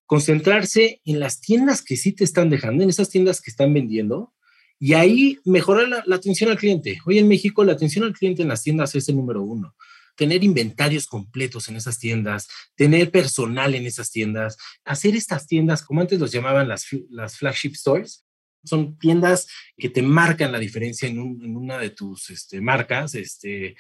concentrarse 0.06 1.02
en 1.04 1.20
las 1.20 1.42
tiendas 1.42 1.82
que 1.82 1.98
sí 1.98 2.14
te 2.14 2.24
están 2.24 2.50
dejando, 2.50 2.82
en 2.82 2.90
esas 2.90 3.10
tiendas 3.10 3.42
que 3.42 3.52
están 3.52 3.74
vendiendo, 3.74 4.34
y 4.80 4.94
ahí 4.94 5.40
mejorar 5.44 5.90
la, 5.90 6.02
la 6.06 6.16
atención 6.16 6.50
al 6.50 6.58
cliente. 6.58 7.00
Hoy 7.06 7.20
en 7.20 7.28
México 7.28 7.66
la 7.66 7.74
atención 7.74 8.06
al 8.06 8.14
cliente 8.14 8.42
en 8.42 8.48
las 8.48 8.64
tiendas 8.64 8.96
es 8.96 9.10
el 9.10 9.18
número 9.18 9.44
uno 9.44 9.76
tener 10.16 10.44
inventarios 10.44 11.08
completos 11.08 11.68
en 11.70 11.76
esas 11.76 12.00
tiendas, 12.00 12.48
tener 12.76 13.12
personal 13.12 13.76
en 13.76 13.86
esas 13.86 14.12
tiendas, 14.12 14.58
hacer 14.86 15.16
estas 15.16 15.48
tiendas, 15.48 15.84
como 15.84 16.02
antes 16.02 16.20
los 16.20 16.32
llamaban 16.32 16.68
las, 16.68 16.88
las 17.10 17.38
flagship 17.38 17.74
stores, 17.76 18.26
son 18.64 18.98
tiendas 18.98 19.48
que 19.78 19.90
te 19.90 20.02
marcan 20.02 20.52
la 20.52 20.60
diferencia 20.60 21.08
en, 21.08 21.20
una 21.20 21.78
de 21.78 21.90
tus 21.90 22.30
este, 22.30 22.62
marcas. 22.62 23.16
Este, 23.16 23.76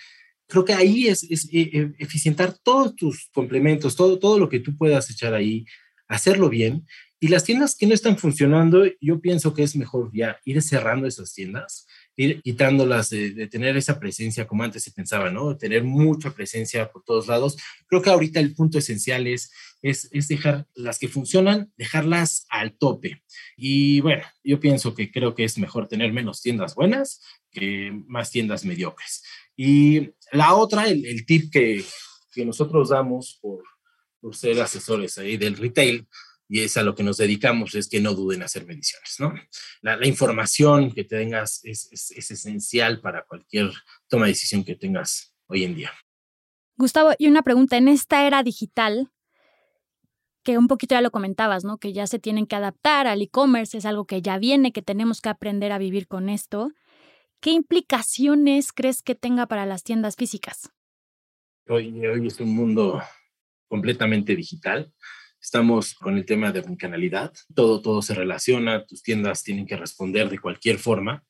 creo 0.48 0.66
que 0.66 0.74
ahí 0.74 1.08
es, 1.08 1.24
es, 1.24 1.48
e, 1.52 1.62
e, 1.62 1.94
eficientar 2.00 2.58
todos 2.62 2.96
tus 2.96 3.30
complementos, 3.34 3.96
todo, 3.96 4.20
todo 4.20 4.38
lo 4.38 4.50
que 4.50 4.60
tú 4.60 4.75
puedas 4.75 5.10
echar 5.10 5.34
ahí, 5.34 5.66
hacerlo 6.08 6.50
bien. 6.50 6.86
Y 7.20 7.30
las 7.30 7.46
tiendas 7.46 7.75
que 7.75 7.88
no 7.88 7.94
están 7.94 8.18
funcionando, 8.18 8.84
yo 9.00 9.22
pienso 9.22 9.54
que 9.54 9.63
es 9.63 9.75
mejor 9.78 10.12
ya 10.13 10.38
ir 10.44 10.62
cerrando 10.62 11.08
esas 11.08 11.34
tiendas 11.34 11.88
ir 12.15 12.41
quitándolas 12.41 13.10
de, 13.10 13.48
tener 13.48 13.75
esa 13.77 14.00
presencia 14.00 14.48
como 14.48 14.63
antes 14.63 14.84
se 14.84 14.91
pensaba, 14.91 15.29
¿no? 15.29 15.58
Tener 15.58 15.84
mucha 15.84 16.32
presencia 16.32 16.91
por 16.91 17.03
todos 17.03 17.27
lados. 17.27 17.58
Creo 17.88 18.01
que 18.01 18.10
ahorita 18.10 18.39
el 18.39 18.53
punto 18.53 18.77
esencial 18.77 19.27
es, 19.27 19.51
es, 19.82 20.10
es 20.12 20.27
dejar 20.27 20.67
las 20.75 21.00
que 21.00 21.08
funcionan, 21.08 21.72
dejarlas 21.77 22.46
al 22.50 22.77
tope. 22.77 23.24
Y 23.58 24.01
bueno, 24.01 24.24
yo 24.43 24.60
pienso 24.60 24.93
que 24.93 25.12
creo 25.12 25.36
que 25.36 25.43
es 25.43 25.58
mejor 25.58 25.88
tener 25.88 26.13
menos 26.13 26.41
tiendas 26.41 26.75
buenas 26.75 27.22
que 27.51 27.91
más 28.08 28.32
tiendas 28.32 28.65
mediocres. 28.65 29.24
Y 29.55 30.12
la 30.32 30.55
otra, 30.55 30.88
el, 30.88 31.05
el 31.05 31.25
tip 31.25 31.51
que, 31.51 31.84
que 32.32 32.46
nosotros 32.46 32.89
damos 32.89 33.38
por, 33.41 33.63
por 34.20 34.36
ser 34.36 34.60
asesores 34.62 35.17
ahí 35.17 35.38
del 35.38 35.58
retail, 35.58 36.08
y 36.48 36.62
es 36.62 36.78
a 36.78 36.84
lo 36.84 36.96
que 36.96 37.04
nos 37.04 37.18
dedicamos, 37.18 37.76
es 37.76 37.88
que 37.88 38.02
no 38.02 38.14
duden 38.14 38.40
en 38.40 38.44
hacer 38.44 38.66
mediciones, 38.66 39.16
¿no? 39.20 39.34
La, 39.82 40.06
información 40.06 40.92
que 40.92 41.04
tengas 41.04 41.62
es, 41.64 41.90
es, 41.92 42.32
esencial 42.32 43.02
para 43.02 43.24
cualquier 43.26 43.72
toma 44.08 44.26
de 44.26 44.32
decisión 44.32 44.64
que 44.64 44.76
tengas 44.76 45.36
hoy 45.48 45.64
en 45.64 45.76
día. 45.76 45.92
Gustavo, 46.76 47.12
y 47.18 47.28
una 47.28 47.44
pregunta, 47.44 47.78
en 47.78 47.88
esta 47.88 48.28
era 48.28 48.44
digital, 48.44 49.12
que 50.44 50.58
un 50.58 50.68
poquito 50.68 50.96
ya 50.96 51.02
lo 51.02 51.12
comentabas, 51.12 51.64
¿no? 51.64 51.78
Que 51.78 51.94
ya 51.94 52.06
se 52.08 52.20
tienen 52.20 52.46
que 52.46 52.56
adaptar 52.56 53.08
al 53.08 53.22
e-commerce, 53.22 53.78
es 53.78 53.86
algo 53.86 54.06
que 54.06 54.22
ya 54.22 54.38
viene, 54.38 54.74
que 54.74 54.82
tenemos 54.82 55.22
que 55.22 55.30
aprender 55.30 55.72
a 55.72 55.78
vivir 55.78 56.08
con 56.08 56.30
esto. 56.30 56.72
¿Qué 57.40 57.52
implicaciones 57.52 58.74
crees 58.74 59.02
que 59.02 59.16
tenga 59.16 59.48
para 59.48 59.66
las 59.66 59.84
tiendas 59.84 60.16
físicas? 60.16 60.70
Hoy, 61.68 62.06
hoy 62.06 62.28
es 62.28 62.40
un 62.40 62.54
mundo 62.54 63.02
completamente 63.70 64.36
digital. 64.36 64.94
Estamos 65.44 65.94
con 65.94 66.18
el 66.18 66.26
tema 66.26 66.54
de 66.54 66.62
omnicanalidad. 66.62 67.34
Todo, 67.54 67.82
todo 67.82 68.02
se 68.02 68.16
relaciona. 68.16 68.86
Tus 68.86 69.04
tiendas 69.04 69.44
tienen 69.44 69.66
que 69.66 69.76
responder 69.76 70.30
de 70.30 70.40
cualquier 70.40 70.80
forma. 70.80 71.22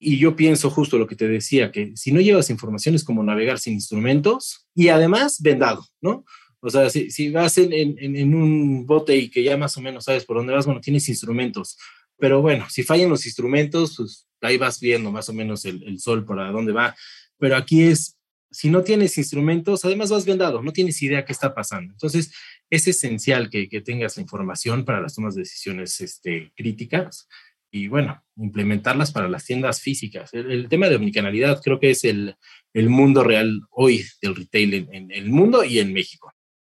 Y 0.00 0.18
yo 0.18 0.34
pienso 0.34 0.68
justo 0.68 0.98
lo 0.98 1.06
que 1.06 1.14
te 1.14 1.28
decía, 1.28 1.70
que 1.70 1.92
si 1.94 2.10
no 2.10 2.20
llevas 2.20 2.50
información 2.50 2.96
es 2.96 3.04
como 3.04 3.22
navegar 3.22 3.60
sin 3.60 3.74
instrumentos 3.74 4.66
y 4.74 4.88
además 4.88 5.40
vendado, 5.40 5.86
¿no? 6.00 6.24
O 6.60 6.70
sea, 6.70 6.90
si, 6.90 7.30
vas 7.30 7.56
en, 7.58 7.72
en, 7.72 8.16
en, 8.16 8.34
un 8.34 8.84
bote 8.84 9.16
y 9.16 9.30
que 9.30 9.44
ya 9.44 9.56
más 9.56 9.76
o 9.76 9.80
menos 9.80 10.04
sabes 10.04 10.24
por 10.24 10.36
dónde 10.36 10.52
vas, 10.52 10.66
bueno, 10.66 10.80
tienes 10.80 11.08
instrumentos. 11.08 11.78
Pero 12.18 12.42
bueno, 12.42 12.66
si 12.68 12.82
fallan 12.82 13.10
los 13.10 13.26
instrumentos, 13.26 13.94
pues 13.96 14.26
ahí 14.40 14.58
vas 14.58 14.80
viendo 14.80 15.12
más 15.12 15.28
o 15.28 15.32
menos 15.32 15.64
el, 15.64 15.82
el 15.84 16.00
sol 16.00 16.24
para 16.24 16.50
dónde 16.50 16.72
va. 16.72 16.96
Pero 17.38 17.56
aquí 17.56 17.82
es, 17.82 18.18
si 18.50 18.68
no 18.68 18.82
tienes 18.82 19.16
instrumentos, 19.16 19.84
además 19.84 20.10
vas 20.10 20.26
vendado, 20.26 20.62
no 20.62 20.72
tienes 20.72 21.00
idea 21.02 21.24
qué 21.24 21.32
está 21.32 21.54
pasando. 21.54 21.92
Entonces, 21.92 22.32
es 22.68 22.88
esencial 22.88 23.48
que, 23.50 23.68
tengas 23.84 24.16
la 24.16 24.22
información 24.22 24.84
para 24.84 25.00
las 25.00 25.14
tomas 25.14 25.34
de 25.34 25.42
decisiones 25.42 26.00
este, 26.00 26.52
críticas 26.56 27.28
y, 27.70 27.86
bueno, 27.86 28.22
implementarlas 28.36 29.12
para 29.12 29.28
las 29.28 29.44
tiendas 29.44 29.80
físicas. 29.80 30.34
El, 30.34 30.68
tema 30.68 30.88
de 30.88 30.96
omnicanalidad 30.96 31.60
creo 31.62 31.78
que 31.78 31.90
es 31.90 32.04
el, 32.04 32.36
mundo 32.74 33.22
real 33.22 33.60
hoy 33.70 34.04
del 34.20 34.34
retail 34.36 34.88
en, 34.90 35.10
el 35.10 35.30
mundo 35.30 35.64
y 35.64 35.78
en 35.78 35.92
México. 35.92 36.32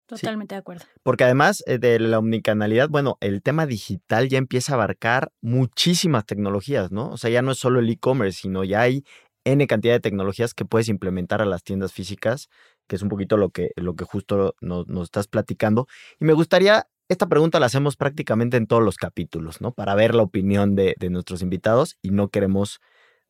Totalmente 0.06 0.54
de 0.54 0.60
acuerdo. 0.60 0.86
Porque 1.02 1.24
además 1.24 1.64
eh, 1.66 1.80
de 1.80 1.98
la 1.98 2.20
omnicanalidad, 2.20 2.90
bueno, 2.90 3.18
el 3.22 3.42
tema 3.42 3.66
digital 3.66 4.30
ya 4.30 4.38
empieza 4.38 4.74
a 4.74 4.76
abarcar 4.76 5.32
muchísimas 5.42 6.26
tecnologías, 6.26 6.92
¿no? 6.92 7.10
O 7.10 7.18
sea, 7.18 7.32
ya 7.32 7.42
no 7.42 7.54
es 7.54 7.58
solo 7.58 7.80
el 7.80 7.90
e-commerce, 7.90 8.42
sino 8.42 8.64
ya 8.64 8.82
hay 8.82 9.04
N 9.46 9.66
cantidad 9.68 9.94
de 9.94 10.00
tecnologías 10.00 10.54
que 10.54 10.66
puedes 10.66 10.88
implementar 10.90 11.42
a 11.42 11.46
las 11.46 11.64
tiendas 11.64 11.94
físicas 11.94 12.50
que 12.88 12.96
es 12.96 13.02
un 13.02 13.10
poquito 13.10 13.38
lo 13.38 13.50
que, 13.50 13.72
lo 13.76 13.96
que 13.96 14.06
justo 14.06 14.56
nos, 14.62 14.88
estás 15.04 15.28
platicando. 15.28 15.88
Y 16.20 16.26
me 16.26 16.34
gustaría, 16.34 16.88
esta 17.08 17.28
pregunta 17.28 17.60
la 17.60 17.68
hacemos 17.68 17.96
prácticamente 17.96 18.58
en 18.58 18.68
todos 18.68 18.84
los 18.84 18.98
capítulos, 18.98 19.62
¿no? 19.62 19.72
Para 19.72 19.96
ver 19.96 20.16
la 20.16 20.24
opinión 20.24 20.76
de, 20.76 20.96
de 21.00 21.10
nuestros 21.10 21.42
invitados 21.42 21.98
y 22.02 22.12
no 22.12 22.30
queremos 22.30 22.80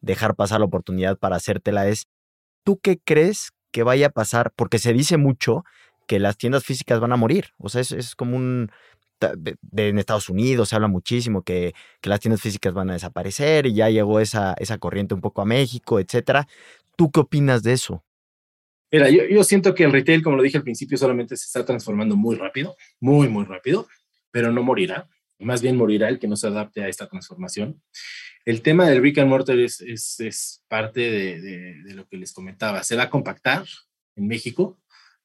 dejar 0.01 0.35
pasar 0.35 0.59
la 0.59 0.65
oportunidad 0.65 1.17
para 1.17 1.37
hacértela. 1.37 1.87
Es, 1.87 2.07
¿tú 2.63 2.79
qué 2.79 2.99
crees 3.03 3.51
que 3.71 3.83
vaya 3.83 4.07
a 4.07 4.11
pasar? 4.11 4.51
Porque 4.55 4.79
se 4.79 4.93
dice 4.93 5.17
mucho 5.17 5.63
que 6.07 6.19
las 6.19 6.37
tiendas 6.37 6.63
físicas 6.63 6.99
van 6.99 7.13
a 7.13 7.17
morir. 7.17 7.53
O 7.57 7.69
sea, 7.69 7.81
es, 7.81 7.91
es 7.91 8.15
como 8.15 8.35
un... 8.35 8.71
De, 9.19 9.57
en 9.87 9.99
Estados 9.99 10.29
Unidos 10.29 10.69
se 10.69 10.75
habla 10.75 10.87
muchísimo 10.87 11.43
que, 11.43 11.73
que, 12.01 12.09
las 12.09 12.19
tiendas 12.19 12.41
físicas 12.41 12.73
van 12.73 12.89
a 12.89 12.93
desaparecer 12.93 13.65
y 13.67 13.73
ya 13.73 13.89
llegó 13.89 14.19
esa, 14.19 14.53
esa 14.59 14.77
corriente 14.77 15.13
un 15.13 15.21
poco 15.21 15.41
a 15.41 15.45
México, 15.45 15.99
etcétera. 15.99 16.47
¿Tú 16.95 17.09
qué 17.09 17.21
opinas 17.21 17.63
de 17.63 17.73
eso? 17.73 18.03
Mira, 18.93 19.09
yo, 19.09 19.43
siento 19.43 19.73
que 19.73 19.85
el 19.85 19.91
retail, 19.91 20.21
como 20.21 20.35
lo 20.37 20.43
dije 20.43 20.57
al 20.57 20.63
principio, 20.63 20.99
solamente 20.99 21.35
se 21.35 21.45
está 21.45 21.65
transformando 21.65 22.15
muy 22.15 22.35
rápido, 22.35 22.75
muy, 22.99 23.27
muy 23.27 23.43
rápido, 23.43 23.87
pero 24.29 24.51
no 24.51 24.61
morirá. 24.61 25.09
Más 25.39 25.63
bien 25.63 25.77
morirá 25.77 26.09
el 26.09 26.19
que 26.19 26.27
no 26.27 26.35
se 26.35 26.45
adapte 26.45 26.83
a 26.83 26.87
esta 26.87 27.07
transformación. 27.07 27.81
El 28.45 28.61
tema 28.61 28.87
del 28.87 29.01
brick 29.01 29.17
and 29.17 29.31
mortar 29.31 29.57
es, 29.57 29.81
es, 29.81 30.63
parte 30.67 30.99
de, 30.99 31.41
de, 31.83 31.93
lo 31.95 32.05
que 32.07 32.17
les 32.17 32.33
comentaba. 32.33 32.83
Se 32.83 32.95
va 32.95 33.03
a 33.03 33.09
compactar 33.09 33.65
en 34.15 34.27
México, 34.27 34.79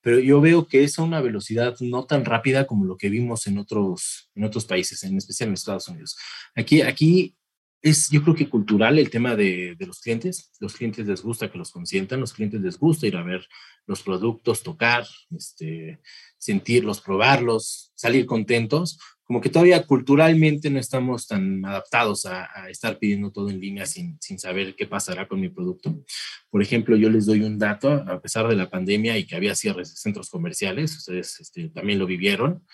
pero 0.09 0.21
yo 0.21 0.41
veo 0.41 0.67
que 0.67 0.85
es 0.85 0.99
a 0.99 1.03
una 1.03 1.21
velocidad 1.21 1.77
no 1.81 2.07
tan 2.07 2.25
rápida 2.25 2.67
como 2.67 2.87
lo 2.87 2.97
que 2.97 3.11
vimos 3.11 3.47
en 3.47 3.59
otros, 3.59 4.31
en 4.35 4.45
otros 4.45 4.65
países, 4.65 5.05
en 5.05 5.19
especial 5.19 5.51
en 5.51 5.53
Estados 5.53 5.87
Unidos. 5.89 6.17
Aquí, 6.57 6.81
aquí 6.81 7.37
es 7.83 8.09
yo 8.09 8.23
creo 8.23 8.35
que 8.35 8.49
cultural 8.49 8.99
el 8.99 9.11
tema 9.11 9.37
de, 9.37 9.77
los 9.81 10.01
clientes. 10.01 10.51
Los 10.61 10.77
clientes 10.77 11.07
les 11.07 11.21
gusta 11.21 11.51
que 11.51 11.59
los 11.59 11.71
consientan, 11.71 12.21
los 12.21 12.33
clientes 12.33 12.63
les 12.63 12.79
gusta 12.79 13.07
ir 13.07 13.17
a 13.19 13.23
ver 13.23 13.47
los 13.87 14.03
productos, 14.03 14.63
tocar, 14.63 15.07
este, 15.37 16.01
sentirlos, 16.39 17.03
probarlos, 17.03 17.93
salir 17.95 18.25
contentos. 18.25 18.99
Como 19.29 19.41
que 19.41 19.51
todavía 19.51 19.87
culturalmente 19.87 20.71
no 20.71 20.81
estamos 20.81 21.29
tan 21.29 21.65
adaptados 21.65 22.27
a, 22.27 22.69
estar 22.69 22.99
pidiendo 22.99 23.31
todo 23.31 23.51
en 23.51 23.61
línea 23.61 23.87
sin, 23.87 24.19
sin, 24.21 24.41
saber 24.41 24.75
qué 24.75 24.87
pasará 24.87 25.29
con 25.29 25.41
mi 25.41 25.51
producto. 25.51 26.03
Por 26.51 26.63
ejemplo, 26.63 26.97
yo 26.97 27.11
les 27.11 27.27
doy 27.27 27.43
un 27.43 27.59
dato, 27.59 27.93
a 27.93 28.21
pesar 28.21 28.49
de 28.49 28.57
la 28.57 28.69
pandemia 28.69 29.17
y 29.17 29.27
que 29.27 29.37
había 29.37 29.55
cierres 29.55 29.91
de 29.91 29.97
centros 29.97 30.31
comerciales, 30.31 30.97
ustedes 30.97 31.39
este, 31.39 31.69
también 31.69 32.01
lo 32.01 32.07
vivieron 32.07 32.65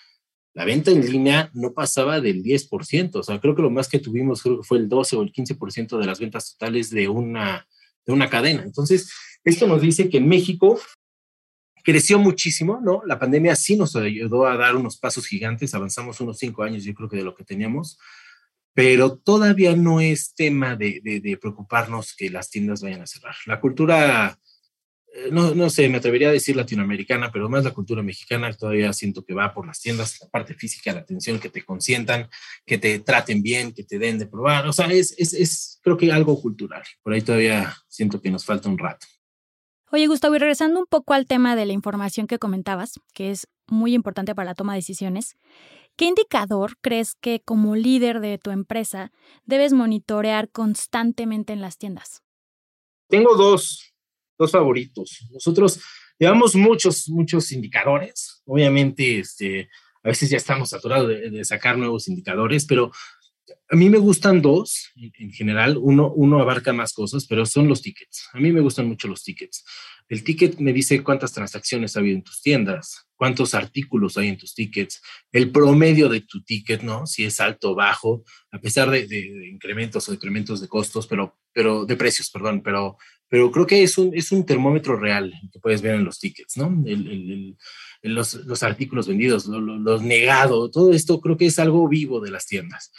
la 0.55 0.65
venta 0.65 0.93
en 0.93 1.05
línea 1.05 1.51
no 1.53 1.75
pasaba 1.75 2.21
del 2.21 2.43
10%, 2.43 3.17
o 3.17 3.23
sea, 3.25 3.41
creo 3.41 3.57
que 3.57 3.63
lo 3.63 3.71
más 3.71 3.89
que 3.89 3.99
tuvimos 3.99 4.43
fue 4.63 4.79
el 4.79 4.89
12 4.89 5.17
o 5.17 5.23
el 5.23 5.33
15% 5.33 5.99
de 5.99 6.07
las 6.07 6.21
ventas 6.21 6.53
totales 6.53 6.91
de 6.91 7.09
una 7.09 7.67
de 8.07 8.13
una 8.13 8.29
cadena. 8.29 8.63
Entonces, 8.63 9.11
esto 9.45 9.67
nos 9.67 9.81
dice 9.81 10.09
que 10.09 10.19
en 10.19 10.29
México 10.29 10.79
creció 11.85 12.19
muchísimo, 12.19 12.81
¿no? 12.83 13.03
La 13.07 13.19
pandemia 13.19 13.55
sí 13.55 13.77
nos 13.77 13.95
ayudó 13.95 14.47
a 14.47 14.57
dar 14.57 14.75
unos 14.75 14.99
pasos 14.99 15.27
gigantes, 15.27 15.75
avanzamos 15.75 16.21
unos 16.21 16.39
cinco 16.39 16.65
años, 16.65 16.83
yo 16.83 16.95
creo 16.95 17.09
que 17.09 17.19
de 17.19 17.25
lo 17.25 17.37
que 17.37 17.45
teníamos, 17.45 17.99
pero 18.73 19.17
todavía 19.17 19.77
no 19.77 20.01
es 20.01 20.35
tema 20.35 20.75
de, 20.75 21.01
de 21.05 21.37
preocuparnos 21.37 22.17
que 22.17 22.31
las 22.31 22.51
tiendas 22.51 22.83
vayan 22.83 23.03
a 23.03 23.07
cerrar. 23.07 23.37
La 23.47 23.61
cultura 23.61 24.37
eh, 25.15 25.29
no, 25.31 25.55
no 25.55 25.71
sé, 25.71 25.89
me 25.89 25.99
atrevería 25.99 26.29
a 26.29 26.33
decir 26.33 26.57
latinoamericana, 26.57 27.31
pero 27.31 27.49
más 27.49 27.63
la 27.63 27.71
cultura 27.71 28.03
mexicana, 28.03 28.53
todavía 28.53 28.93
siento 28.93 29.25
que 29.25 29.33
va 29.33 29.55
por 29.55 29.67
las 29.67 29.81
tiendas, 29.81 30.19
la 30.21 30.29
parte 30.29 30.55
física, 30.55 30.93
la 30.93 31.01
atención, 31.01 31.39
que 31.39 31.51
te 31.51 31.65
consientan, 31.65 32.29
que 32.67 32.79
te 32.79 32.99
traten 32.99 33.41
bien, 33.41 33.73
que 33.73 33.85
te 33.85 33.99
den 33.99 34.19
de 34.19 34.27
probar, 34.27 34.67
o 34.67 34.73
sea, 34.73 34.87
es, 34.87 35.15
es, 35.17 35.33
es 35.33 35.81
creo 35.83 35.97
que 35.97 36.11
algo 36.11 36.41
cultural. 36.41 36.83
Por 37.03 37.13
ahí 37.13 37.23
todavía 37.23 37.77
siento 37.89 38.21
que 38.21 38.31
nos 38.31 38.45
falta 38.45 38.69
un 38.69 38.79
rato. 38.79 39.07
Oye, 39.95 40.09
Gustavo, 40.09 40.35
y 40.35 40.41
regresando 40.41 40.81
un 40.81 40.87
poco 40.87 41.15
al 41.15 41.25
tema 41.25 41.55
de 41.55 41.67
la 41.67 41.73
información 41.73 42.27
que 42.27 42.41
comentabas, 42.41 42.99
que 43.13 43.31
es 43.31 43.47
muy 43.69 43.95
importante 43.95 44.35
para 44.35 44.47
la 44.47 44.57
toma 44.57 44.73
de 44.73 44.79
decisiones, 44.79 45.37
¿qué 45.95 46.07
indicador 46.07 46.77
crees 46.81 47.15
que 47.15 47.39
como 47.39 47.77
líder 47.77 48.19
de 48.19 48.37
tu 48.39 48.51
empresa 48.51 49.13
debes 49.45 49.73
monitorear 49.73 50.51
constantemente 50.51 51.53
en 51.53 51.61
las 51.61 51.79
tiendas? 51.79 52.25
Tengo 53.09 53.37
dos, 53.37 53.95
dos 54.37 54.51
favoritos. 54.51 55.29
Nosotros 55.31 55.81
llevamos 56.19 56.57
muchos, 56.57 57.09
muchos 57.09 57.53
indicadores. 57.53 58.43
Obviamente, 58.47 59.21
este, 59.21 59.69
a 60.03 60.09
veces 60.09 60.29
ya 60.29 60.39
estamos 60.39 60.71
saturados 60.71 61.07
de, 61.07 61.45
sacar 61.45 61.79
nuevos 61.79 62.09
indicadores, 62.09 62.67
pero 62.67 62.91
a 63.71 63.77
mí 63.77 63.91
me 63.91 63.99
gustan 63.99 64.41
dos 64.41 64.93
en, 64.97 65.33
general. 65.33 65.77
Uno, 65.79 66.13
uno 66.13 66.41
abarca 66.41 66.73
más 66.73 66.93
cosas, 66.93 67.27
pero 67.27 67.45
son 67.47 67.69
los 67.69 67.83
tickets. 67.83 68.29
A 68.33 68.41
mí 68.41 68.53
me 68.53 68.61
gustan 68.61 68.87
mucho 68.87 69.09
los 69.09 69.23
tickets. 69.23 69.65
El 70.09 70.23
ticket 70.23 70.59
me 70.59 70.73
dice 70.73 71.03
cuántas 71.03 71.33
transacciones 71.33 71.97
ha 71.97 72.01
habido 72.01 72.17
en 72.17 72.23
tus 72.23 72.43
tiendas, 72.43 73.07
cuántos 73.17 73.55
artículos 73.55 74.19
hay 74.19 74.29
en 74.29 74.37
tus 74.37 74.55
tickets, 74.55 75.01
el 75.33 75.51
promedio 75.51 76.11
de 76.11 76.21
tu 76.21 76.43
ticket, 76.43 76.83
¿no? 76.83 77.07
Si 77.07 77.25
es 77.25 77.41
alto 77.41 77.73
o 77.73 77.75
bajo, 77.75 78.23
a 78.51 78.59
pesar 78.61 78.91
de, 78.91 79.07
de, 79.07 79.49
incrementos 79.49 80.07
o 80.09 80.13
decrementos 80.13 80.61
de 80.61 80.69
costos, 80.69 81.07
pero, 81.07 81.39
pero 81.55 81.87
de 81.87 81.97
precios, 81.97 82.31
perdón, 82.31 82.63
pero 82.63 82.99
pero 83.35 83.51
creo 83.51 83.67
que 83.67 83.83
es 83.83 83.99
un, 83.99 84.15
es 84.15 84.31
un 84.31 84.47
termómetro 84.47 84.97
real 84.97 85.33
que 85.53 85.59
puedes 85.59 85.83
ver 85.83 85.97
en 85.97 86.05
los 86.05 86.21
tickets, 86.21 86.57
¿no? 86.57 86.85
los, 88.03 88.35
los, 88.35 88.63
artículos 88.63 89.09
vendidos, 89.09 89.47
los 89.47 90.03
negados, 90.03 90.71
todo 90.71 90.93
esto 90.93 91.21
creo 91.21 91.37
que 91.37 91.47
es 91.47 91.59
algo 91.59 91.89
vivo 91.89 92.21
de 92.21 92.31
las 92.31 92.47
tiendas. 92.47 92.93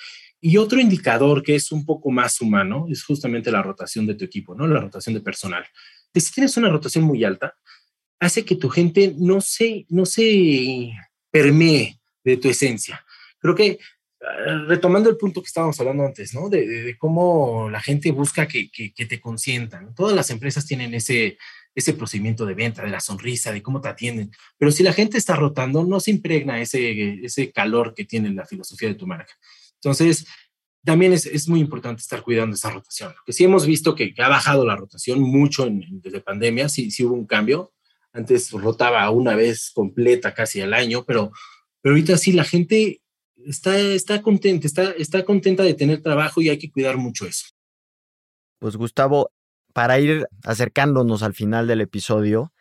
Y 0.47 0.57
otro 0.57 0.79
indicador 0.79 1.41
que 1.41 1.55
es 1.55 1.71
un 1.71 1.87
poco 1.87 2.11
más 2.11 2.39
humano 2.39 2.85
es 2.87 3.03
justamente 3.03 3.49
la 3.49 3.63
rotación 3.63 4.05
de 4.05 4.13
tu 4.13 4.25
equipo, 4.25 4.53
¿no? 4.53 4.67
La 4.67 4.79
rotación 4.79 5.15
de 5.15 5.21
personal. 5.21 5.65
si 6.13 6.31
tienes 6.31 6.55
una 6.55 6.69
rotación 6.69 7.03
muy 7.03 7.23
alta, 7.23 7.55
hace 8.19 8.45
que 8.45 8.55
tu 8.55 8.69
gente 8.69 9.15
no 9.17 9.41
se, 9.41 9.87
no 9.89 10.05
se 10.05 10.91
permee 11.31 11.99
de 12.23 12.37
tu 12.37 12.47
esencia. 12.47 13.03
Creo 13.39 13.55
que 13.55 13.79
retomando 14.67 15.09
el 15.09 15.17
punto 15.17 15.41
que 15.41 15.47
estábamos 15.47 15.79
hablando 15.79 16.05
antes, 16.05 16.35
¿no? 16.35 16.47
De, 16.47 16.95
cómo 16.99 17.67
la 17.71 17.81
gente 17.81 18.11
busca 18.11 18.47
que, 18.47 18.69
te 18.95 19.19
consientan. 19.19 19.95
Todas 19.95 20.15
las 20.15 20.29
empresas 20.29 20.67
tienen 20.67 20.93
ese, 20.93 21.39
ese 21.73 21.93
procedimiento 21.93 22.45
de 22.45 22.53
venta, 22.53 22.83
de 22.83 22.91
la 22.91 22.99
sonrisa, 22.99 23.51
de 23.51 23.63
cómo 23.63 23.81
te 23.81 23.89
atienden. 23.89 24.29
Pero 24.59 24.71
si 24.71 24.83
la 24.83 24.93
gente 24.93 25.17
está 25.17 25.35
rotando, 25.35 25.83
no 25.85 25.99
se 25.99 26.11
impregna 26.11 26.61
ese, 26.61 27.25
ese 27.25 27.51
calor 27.51 27.95
que 27.95 28.05
tiene 28.05 28.29
la 28.29 28.45
filosofía 28.45 28.89
de 28.89 28.93
tu 28.95 29.07
marca. 29.07 29.33
Entonces, 29.85 30.25
también 30.83 31.13
es, 31.13 31.47
muy 31.47 31.59
importante 31.59 32.01
estar 32.01 32.23
cuidando 32.23 32.55
esa 32.55 32.71
rotación. 32.71 33.13
Que 33.23 33.33
sí 33.33 33.43
hemos 33.43 33.67
visto 33.67 33.93
que, 33.93 34.15
ha 34.17 34.27
bajado 34.27 34.65
la 34.65 34.75
rotación 34.75 35.21
mucho 35.21 35.67
desde 35.69 36.21
pandemia, 36.21 36.69
sí, 36.69 36.89
sí 36.89 37.05
hubo 37.05 37.13
un 37.13 37.27
cambio. 37.27 37.71
Antes 38.11 38.51
rotaba 38.51 39.07
una 39.11 39.35
vez 39.35 39.71
completa 39.75 40.33
casi 40.33 40.61
al 40.61 40.73
año, 40.73 41.03
pero, 41.05 41.31
pero 41.81 41.93
ahorita 41.93 42.17
sí 42.17 42.31
la 42.31 42.45
gente 42.45 43.01
está, 43.45 43.77
está 43.77 44.23
contenta, 44.23 44.65
está, 44.65 44.91
está 44.91 45.23
contenta 45.23 45.61
de 45.61 45.75
tener 45.75 46.01
trabajo 46.01 46.41
y 46.41 46.49
hay 46.49 46.57
que 46.57 46.71
cuidar 46.71 46.97
mucho 46.97 47.27
eso. 47.27 47.45
Pues 48.57 48.75
Gustavo, 48.75 49.29
para 49.73 49.99
ir 49.99 50.25
acercándonos 50.43 51.21
al 51.21 51.35
final 51.35 51.67
del 51.67 51.81
episodio, 51.81 52.53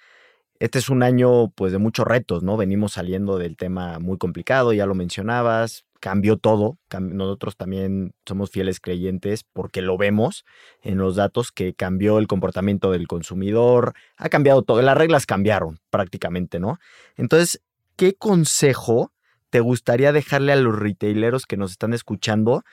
este 0.58 0.78
es 0.78 0.88
un 0.88 1.02
año 1.02 1.50
pues 1.50 1.72
de 1.72 1.78
muchos 1.78 2.06
retos, 2.06 2.42
¿no? 2.42 2.56
Venimos 2.56 2.92
saliendo 2.92 3.38
del 3.38 3.56
tema 3.56 3.98
muy 3.98 4.18
complicado, 4.18 4.72
ya 4.72 4.86
lo 4.86 4.94
mencionabas, 4.94 5.84
cambió 6.00 6.36
todo. 6.36 6.78
Nosotros 7.00 7.56
también 7.56 8.12
somos 8.26 8.50
fieles 8.50 8.78
creyentes 8.78 9.44
porque 9.52 9.82
lo 9.82 9.96
vemos 9.96 10.44
en 10.82 10.98
los 10.98 11.16
datos 11.16 11.50
que 11.50 11.74
cambió 11.74 12.18
el 12.18 12.26
comportamiento 12.26 12.90
del 12.90 13.08
consumidor, 13.08 13.94
ha 14.16 14.28
cambiado 14.28 14.62
todo, 14.62 14.82
las 14.82 14.96
reglas 14.98 15.26
cambiaron 15.26 15.80
prácticamente, 15.90 16.60
¿no? 16.60 16.78
Entonces, 17.16 17.62
¿qué 17.96 18.14
consejo 18.14 19.12
te 19.50 19.60
gustaría 19.60 20.12
dejarle 20.12 20.52
a 20.52 20.56
los 20.56 20.78
retaileros 20.78 21.46
que 21.46 21.56
nos 21.56 21.70
están 21.70 21.94
escuchando 21.94 22.64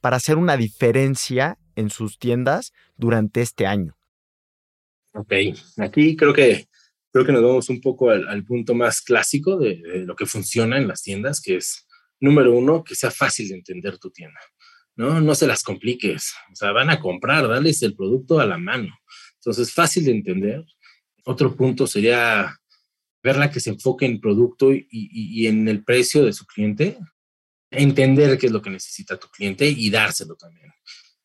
para 0.00 0.16
hacer 0.16 0.36
una 0.36 0.56
diferencia 0.56 1.58
en 1.76 1.90
sus 1.90 2.18
tiendas 2.18 2.72
durante 2.96 3.40
este 3.40 3.66
año? 3.66 3.96
Ok, 5.12 5.32
aquí 5.78 6.16
creo 6.16 6.32
que, 6.32 6.68
creo 7.12 7.24
que 7.24 7.32
nos 7.32 7.42
vamos 7.42 7.68
un 7.68 7.80
poco 7.80 8.10
al, 8.10 8.44
punto 8.44 8.74
más 8.74 9.00
clásico 9.00 9.58
de, 9.58 10.04
lo 10.06 10.14
que 10.14 10.26
funciona 10.26 10.78
en 10.78 10.88
las 10.88 11.02
tiendas, 11.02 11.40
que 11.40 11.56
es, 11.56 11.86
número 12.20 12.56
uno, 12.56 12.84
que 12.84 12.94
sea 12.94 13.10
fácil 13.10 13.48
de 13.48 13.56
entender 13.56 13.98
tu 13.98 14.10
tienda. 14.10 14.40
No, 14.96 15.20
no 15.20 15.34
se 15.34 15.46
las 15.46 15.62
compliques. 15.62 16.34
O 16.52 16.56
sea, 16.56 16.72
van 16.72 16.90
a 16.90 17.00
comprar, 17.00 17.48
darles 17.48 17.82
el 17.82 17.94
producto 17.94 18.38
a 18.40 18.46
la 18.46 18.58
mano. 18.58 18.94
Entonces, 19.36 19.72
fácil 19.72 20.04
de 20.04 20.12
entender. 20.12 20.64
Otro 21.24 21.56
punto 21.56 21.86
sería 21.86 22.54
verla 23.22 23.50
que 23.50 23.60
se 23.60 23.70
enfoque 23.70 24.06
en 24.06 24.20
producto 24.20 24.72
y, 24.72 25.46
en 25.46 25.68
el 25.68 25.84
precio 25.84 26.24
de 26.24 26.32
su 26.32 26.46
cliente, 26.46 26.98
entender 27.70 28.38
qué 28.38 28.46
es 28.46 28.52
lo 28.52 28.62
que 28.62 28.70
necesita 28.70 29.18
tu 29.18 29.28
cliente 29.28 29.68
y 29.68 29.90
dárselo 29.90 30.36
también. 30.36 30.72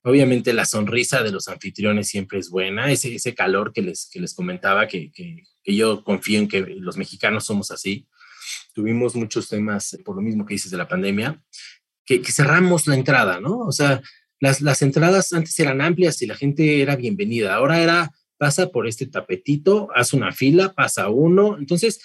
Obviamente 0.04 0.54
la 0.54 0.66
sonrisa 0.66 1.24
de 1.24 1.32
los 1.32 1.48
anfitriones 1.48 2.08
siempre 2.08 2.40
es 2.40 2.50
buena, 2.50 2.92
ese, 2.92 3.16
ese 3.16 3.34
calor 3.34 3.74
que 3.74 3.82
les, 3.82 4.08
que 4.12 4.20
les 4.20 4.36
comentaba, 4.36 4.88
que, 4.88 5.12
que, 5.12 5.44
yo 5.66 6.04
confío 6.04 6.40
en 6.40 6.48
que 6.48 6.62
los 6.62 6.98
mexicanos 6.98 7.46
somos 7.46 7.72
así. 7.72 8.06
Tuvimos 8.74 9.16
muchos 9.16 9.48
temas, 9.50 9.98
por 10.04 10.16
lo 10.16 10.22
mismo 10.22 10.46
que 10.46 10.54
dices 10.54 10.70
de 10.72 10.78
la 10.78 10.88
pandemia, 10.88 11.42
que, 12.06 12.22
que 12.22 12.32
cerramos 12.32 12.86
la 12.88 12.96
entrada, 12.96 13.40
¿no? 13.40 13.60
O 13.60 13.72
sea, 13.72 14.02
las, 14.40 14.62
las 14.62 14.82
entradas 14.82 15.34
antes 15.34 15.58
eran 15.60 15.82
amplias 15.82 16.22
y 16.22 16.28
la 16.28 16.36
gente 16.36 16.82
era 16.82 16.96
bienvenida, 16.96 17.56
ahora 17.56 17.82
era 17.82 18.12
pasa 18.38 18.70
por 18.70 18.88
este 18.88 19.08
tapetito, 19.08 19.90
haz 19.96 20.14
una 20.14 20.32
fila, 20.32 20.74
pasa 20.74 21.10
uno. 21.10 21.58
Entonces, 21.58 22.02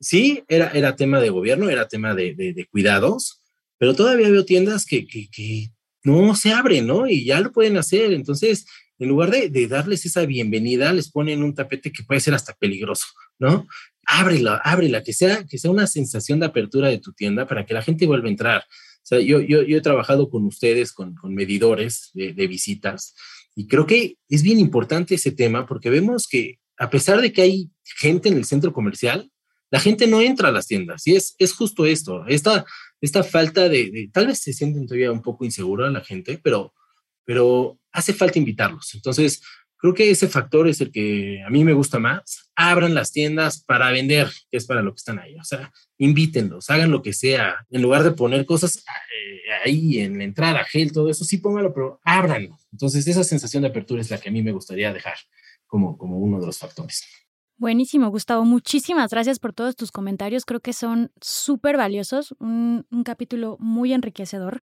sí, 0.00 0.44
era, 0.48 0.70
era 0.70 0.96
tema 0.96 1.20
de 1.20 1.30
gobierno, 1.30 1.70
era 1.70 1.88
tema 1.88 2.14
de, 2.14 2.34
de, 2.34 2.66
cuidados, 2.66 3.40
pero 3.78 3.94
todavía 3.94 4.28
veo 4.28 4.44
tiendas 4.44 4.84
que, 4.84 5.06
que, 5.06 5.28
que, 5.30 5.70
no 6.04 6.34
se 6.34 6.52
abren, 6.52 6.88
¿no? 6.88 7.06
Y 7.06 7.24
ya 7.24 7.38
lo 7.38 7.52
pueden 7.52 7.76
hacer. 7.76 8.12
Entonces, 8.12 8.66
en 9.02 9.08
lugar 9.08 9.30
de, 9.30 9.48
de, 9.48 9.66
darles 9.66 10.04
esa 10.06 10.24
bienvenida, 10.26 10.92
les 10.92 11.10
ponen 11.10 11.42
un 11.42 11.54
tapete 11.54 11.90
que 11.92 12.04
puede 12.04 12.20
ser 12.20 12.34
hasta 12.34 12.54
peligroso, 12.54 13.06
¿no? 13.38 13.66
Ábrela, 14.06 14.60
ábrela, 14.64 15.02
que 15.02 15.12
sea, 15.12 15.44
que 15.44 15.58
sea 15.58 15.70
una 15.70 15.86
sensación 15.86 16.40
de 16.40 16.46
apertura 16.46 16.88
de 16.88 16.98
tu 16.98 17.12
tienda 17.12 17.46
para 17.46 17.66
que 17.66 17.74
la 17.74 17.82
gente 17.82 18.06
vuelva 18.06 18.28
a 18.28 18.30
entrar. 18.30 18.62
O 18.62 19.04
sea, 19.04 19.20
yo, 19.20 19.40
yo, 19.40 19.62
yo 19.62 19.76
he 19.76 19.80
trabajado 19.80 20.30
con 20.30 20.44
ustedes, 20.44 20.92
con, 20.92 21.14
con 21.14 21.34
medidores 21.34 22.10
de, 22.14 22.32
de 22.32 22.46
visitas, 22.46 23.14
y 23.54 23.66
creo 23.66 23.86
que 23.86 24.16
es 24.28 24.42
bien 24.42 24.58
importante 24.58 25.16
ese 25.16 25.32
tema 25.32 25.66
porque 25.66 25.90
vemos 25.90 26.26
que 26.26 26.58
a 26.78 26.90
pesar 26.90 27.20
de 27.20 27.32
que 27.32 27.42
hay 27.42 27.70
gente 27.84 28.28
en 28.28 28.36
el 28.36 28.44
centro 28.44 28.72
comercial, 28.72 29.30
la 29.70 29.80
gente 29.80 30.06
no 30.06 30.20
entra 30.20 30.48
a 30.48 30.52
las 30.52 30.66
tiendas. 30.66 31.06
Y 31.06 31.16
es, 31.16 31.34
es 31.38 31.54
justo 31.54 31.86
esto, 31.86 32.26
esta, 32.26 32.64
esta 33.00 33.22
falta 33.22 33.68
de, 33.68 34.10
tal 34.12 34.26
vez 34.26 34.40
se 34.40 34.52
sienten 34.52 34.86
todavía 34.86 35.12
un 35.12 35.22
poco 35.22 35.44
insegura 35.44 35.90
la 35.90 36.02
gente, 36.02 36.38
pero, 36.42 36.74
pero 37.24 37.78
hace 37.92 38.12
falta 38.12 38.38
invitarlos. 38.38 38.94
Entonces, 38.94 39.42
creo 39.76 39.94
que 39.94 40.10
ese 40.10 40.28
factor 40.28 40.68
es 40.68 40.80
el 40.80 40.92
que 40.92 41.42
a 41.44 41.50
mí 41.50 41.64
me 41.64 41.72
gusta 41.72 41.98
más. 41.98 42.50
Abran 42.54 42.94
las 42.94 43.12
tiendas 43.12 43.62
para 43.64 43.90
vender, 43.90 44.30
que 44.50 44.56
es 44.56 44.66
para 44.66 44.82
lo 44.82 44.92
que 44.92 44.98
están 44.98 45.18
ahí. 45.18 45.36
O 45.36 45.44
sea, 45.44 45.72
invítenlos, 45.98 46.70
hagan 46.70 46.90
lo 46.90 47.02
que 47.02 47.12
sea. 47.12 47.66
En 47.70 47.82
lugar 47.82 48.04
de 48.04 48.12
poner 48.12 48.46
cosas 48.46 48.78
eh, 48.78 49.52
ahí 49.64 49.98
en 49.98 50.18
la 50.18 50.24
entrada, 50.24 50.64
gel, 50.64 50.92
todo 50.92 51.10
eso, 51.10 51.24
sí 51.24 51.38
póngalo, 51.38 51.74
pero 51.74 52.00
ábranlo. 52.04 52.56
Entonces, 52.70 53.06
esa 53.08 53.24
sensación 53.24 53.62
de 53.62 53.70
apertura 53.70 54.00
es 54.00 54.10
la 54.10 54.18
que 54.18 54.28
a 54.28 54.32
mí 54.32 54.42
me 54.42 54.52
gustaría 54.52 54.92
dejar 54.92 55.16
como, 55.66 55.98
como 55.98 56.18
uno 56.18 56.38
de 56.38 56.46
los 56.46 56.58
factores. 56.58 57.04
Buenísimo, 57.56 58.10
Gustavo. 58.10 58.44
Muchísimas 58.44 59.10
gracias 59.10 59.38
por 59.38 59.52
todos 59.52 59.76
tus 59.76 59.92
comentarios. 59.92 60.44
Creo 60.44 60.60
que 60.60 60.72
son 60.72 61.12
súper 61.20 61.76
valiosos, 61.76 62.34
un, 62.40 62.86
un, 62.90 63.04
capítulo 63.04 63.56
muy 63.60 63.92
enriquecedor. 63.92 64.62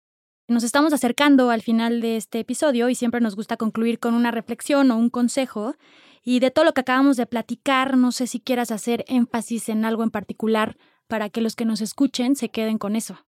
Nos 0.46 0.62
estamos 0.62 0.92
acercando 0.92 1.48
al 1.48 1.62
final 1.62 2.02
de 2.02 2.16
este 2.16 2.40
episodio 2.40 2.90
y 2.90 2.94
siempre 2.94 3.22
nos 3.22 3.34
gusta 3.34 3.56
concluir 3.56 3.98
con 3.98 4.12
una 4.12 4.30
reflexión 4.30 4.90
o 4.90 4.96
un 4.98 5.08
consejo. 5.08 5.74
Y 6.22 6.40
de 6.40 6.50
todo 6.50 6.66
lo 6.66 6.74
que 6.74 6.82
acabamos 6.82 7.16
de 7.16 7.24
platicar, 7.24 7.96
no 7.96 8.12
sé 8.12 8.26
si 8.26 8.40
quieras 8.40 8.70
hacer 8.70 9.06
énfasis 9.08 9.70
en 9.70 9.86
algo 9.86 10.02
en 10.02 10.10
particular 10.10 10.76
para 11.06 11.30
que 11.30 11.40
los 11.40 11.56
que 11.56 11.64
nos 11.64 11.80
escuchen 11.80 12.36
se 12.36 12.50
queden 12.50 12.76
con 12.76 12.94
eso. 12.94 13.26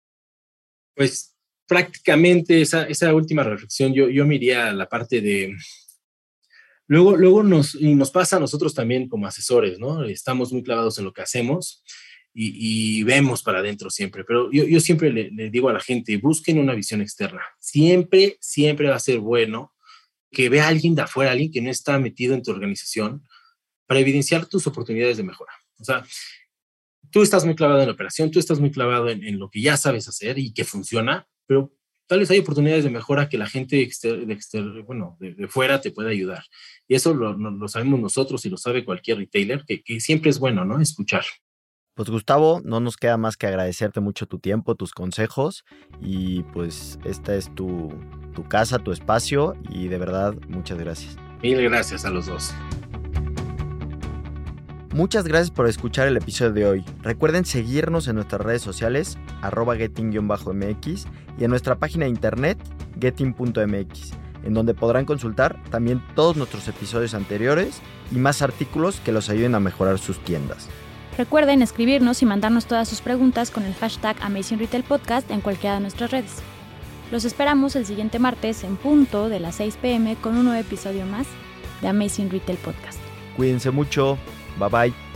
Pues 0.96 1.36
prácticamente 1.68 2.60
esa, 2.60 2.82
esa 2.84 3.14
última 3.14 3.44
reflexión, 3.44 3.94
yo, 3.94 4.08
yo 4.08 4.26
me 4.26 4.34
iría 4.34 4.68
a 4.68 4.72
la 4.72 4.88
parte 4.88 5.20
de, 5.20 5.56
Luego, 6.86 7.16
luego 7.16 7.42
nos, 7.42 7.76
nos 7.76 8.10
pasa 8.10 8.36
a 8.36 8.40
nosotros 8.40 8.74
también 8.74 9.08
como 9.08 9.26
asesores, 9.26 9.78
¿no? 9.78 10.04
Estamos 10.04 10.52
muy 10.52 10.62
clavados 10.62 10.98
en 10.98 11.04
lo 11.04 11.12
que 11.12 11.22
hacemos 11.22 11.82
y, 12.34 13.02
vemos 13.04 13.42
para 13.42 13.60
adentro 13.60 13.90
siempre, 13.90 14.24
pero 14.24 14.50
yo, 14.50 14.64
yo 14.64 14.80
siempre 14.80 15.12
le, 15.12 15.50
digo 15.50 15.68
a 15.68 15.72
la 15.72 15.80
gente, 15.80 16.16
busquen 16.16 16.58
una 16.58 16.74
visión 16.74 17.00
externa. 17.00 17.42
Siempre, 17.60 18.36
siempre 18.40 18.88
va 18.88 18.96
a 18.96 19.00
ser 19.00 19.20
bueno 19.20 19.72
que 20.32 20.48
vea 20.48 20.66
alguien 20.66 20.96
de 20.96 21.02
afuera, 21.02 21.30
alguien 21.30 21.52
que 21.52 21.60
no 21.60 21.70
está 21.70 21.98
metido 21.98 22.34
en 22.34 22.42
tu 22.42 22.50
organización, 22.50 23.22
para 23.86 24.00
evidenciar 24.00 24.46
tus 24.46 24.66
oportunidades 24.66 25.16
de 25.16 25.22
mejora. 25.22 25.52
O 25.78 25.84
sea, 25.84 26.04
tú 27.10 27.22
estás 27.22 27.44
muy 27.44 27.54
clavado 27.54 27.80
en 27.80 27.86
la 27.86 27.92
operación, 27.92 28.30
tú 28.30 28.38
estás 28.38 28.58
muy 28.58 28.70
clavado 28.70 29.08
en, 29.08 29.38
lo 29.38 29.48
que 29.48 29.60
ya 29.60 29.76
sabes 29.76 30.08
hacer 30.08 30.38
y 30.38 30.52
que 30.52 30.64
funciona, 30.64 31.28
pero 31.46 31.72
tal 32.06 32.18
vez 32.18 32.30
hay 32.30 32.40
oportunidades 32.40 32.84
de 32.84 32.90
mejora 32.90 33.28
que 33.28 33.38
la 33.38 33.46
gente 33.46 33.76
de, 33.76 34.82
bueno, 34.86 35.16
de, 35.20 35.46
fuera 35.48 35.80
te 35.80 35.92
puede 35.92 36.10
ayudar. 36.10 36.44
Y 36.88 36.94
eso 36.96 37.14
lo, 37.14 37.68
sabemos 37.68 38.00
nosotros 38.00 38.44
y 38.44 38.50
lo 38.50 38.56
sabe 38.56 38.84
cualquier 38.84 39.18
retailer, 39.18 39.64
que, 39.64 39.82
que 39.82 40.00
siempre 40.00 40.30
es 40.30 40.38
bueno, 40.38 40.64
¿no? 40.64 40.80
Escuchar. 40.80 41.24
Pues 41.94 42.10
Gustavo, 42.10 42.60
no 42.64 42.80
nos 42.80 42.96
queda 42.96 43.16
más 43.16 43.36
que 43.36 43.46
agradecerte 43.46 44.00
mucho 44.00 44.26
tu 44.26 44.40
tiempo, 44.40 44.74
tus 44.74 44.92
consejos 44.92 45.64
y 46.00 46.42
pues 46.42 46.98
esta 47.04 47.36
es 47.36 47.54
tu, 47.54 47.92
tu 48.34 48.42
casa, 48.48 48.80
tu 48.80 48.90
espacio 48.90 49.54
y 49.70 49.86
de 49.86 49.98
verdad 49.98 50.34
muchas 50.48 50.76
gracias. 50.76 51.16
Mil 51.40 51.62
gracias 51.62 52.04
a 52.04 52.10
los 52.10 52.26
dos. 52.26 52.52
Muchas 54.92 55.24
gracias 55.24 55.52
por 55.52 55.68
escuchar 55.68 56.08
el 56.08 56.16
episodio 56.16 56.52
de 56.52 56.66
hoy. 56.66 56.84
Recuerden 57.02 57.44
seguirnos 57.44 58.08
en 58.08 58.16
nuestras 58.16 58.40
redes 58.40 58.62
sociales, 58.62 59.16
arroba 59.40 59.76
getting-mx 59.76 61.06
y 61.38 61.44
en 61.44 61.50
nuestra 61.50 61.76
página 61.76 62.06
de 62.06 62.10
internet, 62.10 62.58
getting.mx, 63.00 64.12
en 64.44 64.54
donde 64.54 64.74
podrán 64.74 65.04
consultar 65.04 65.62
también 65.70 66.02
todos 66.16 66.36
nuestros 66.36 66.66
episodios 66.66 67.14
anteriores 67.14 67.80
y 68.10 68.16
más 68.16 68.42
artículos 68.42 68.98
que 69.00 69.12
los 69.12 69.30
ayuden 69.30 69.54
a 69.54 69.60
mejorar 69.60 69.98
sus 69.98 70.18
tiendas. 70.18 70.68
Recuerden 71.16 71.62
escribirnos 71.62 72.22
y 72.22 72.26
mandarnos 72.26 72.66
todas 72.66 72.88
sus 72.88 73.00
preguntas 73.00 73.50
con 73.50 73.62
el 73.64 73.74
hashtag 73.74 74.16
Amazing 74.20 74.58
Retail 74.58 74.82
Podcast 74.82 75.30
en 75.30 75.40
cualquiera 75.40 75.76
de 75.76 75.82
nuestras 75.82 76.10
redes. 76.10 76.42
Los 77.12 77.24
esperamos 77.24 77.76
el 77.76 77.86
siguiente 77.86 78.18
martes 78.18 78.64
en 78.64 78.76
punto 78.76 79.28
de 79.28 79.38
las 79.38 79.56
6 79.56 79.76
pm 79.80 80.16
con 80.16 80.36
un 80.36 80.46
nuevo 80.46 80.60
episodio 80.60 81.06
más 81.06 81.26
de 81.80 81.88
Amazing 81.88 82.30
Retail 82.30 82.58
Podcast. 82.58 82.98
Cuídense 83.36 83.70
mucho. 83.70 84.18
Bye 84.58 84.68
bye. 84.68 85.13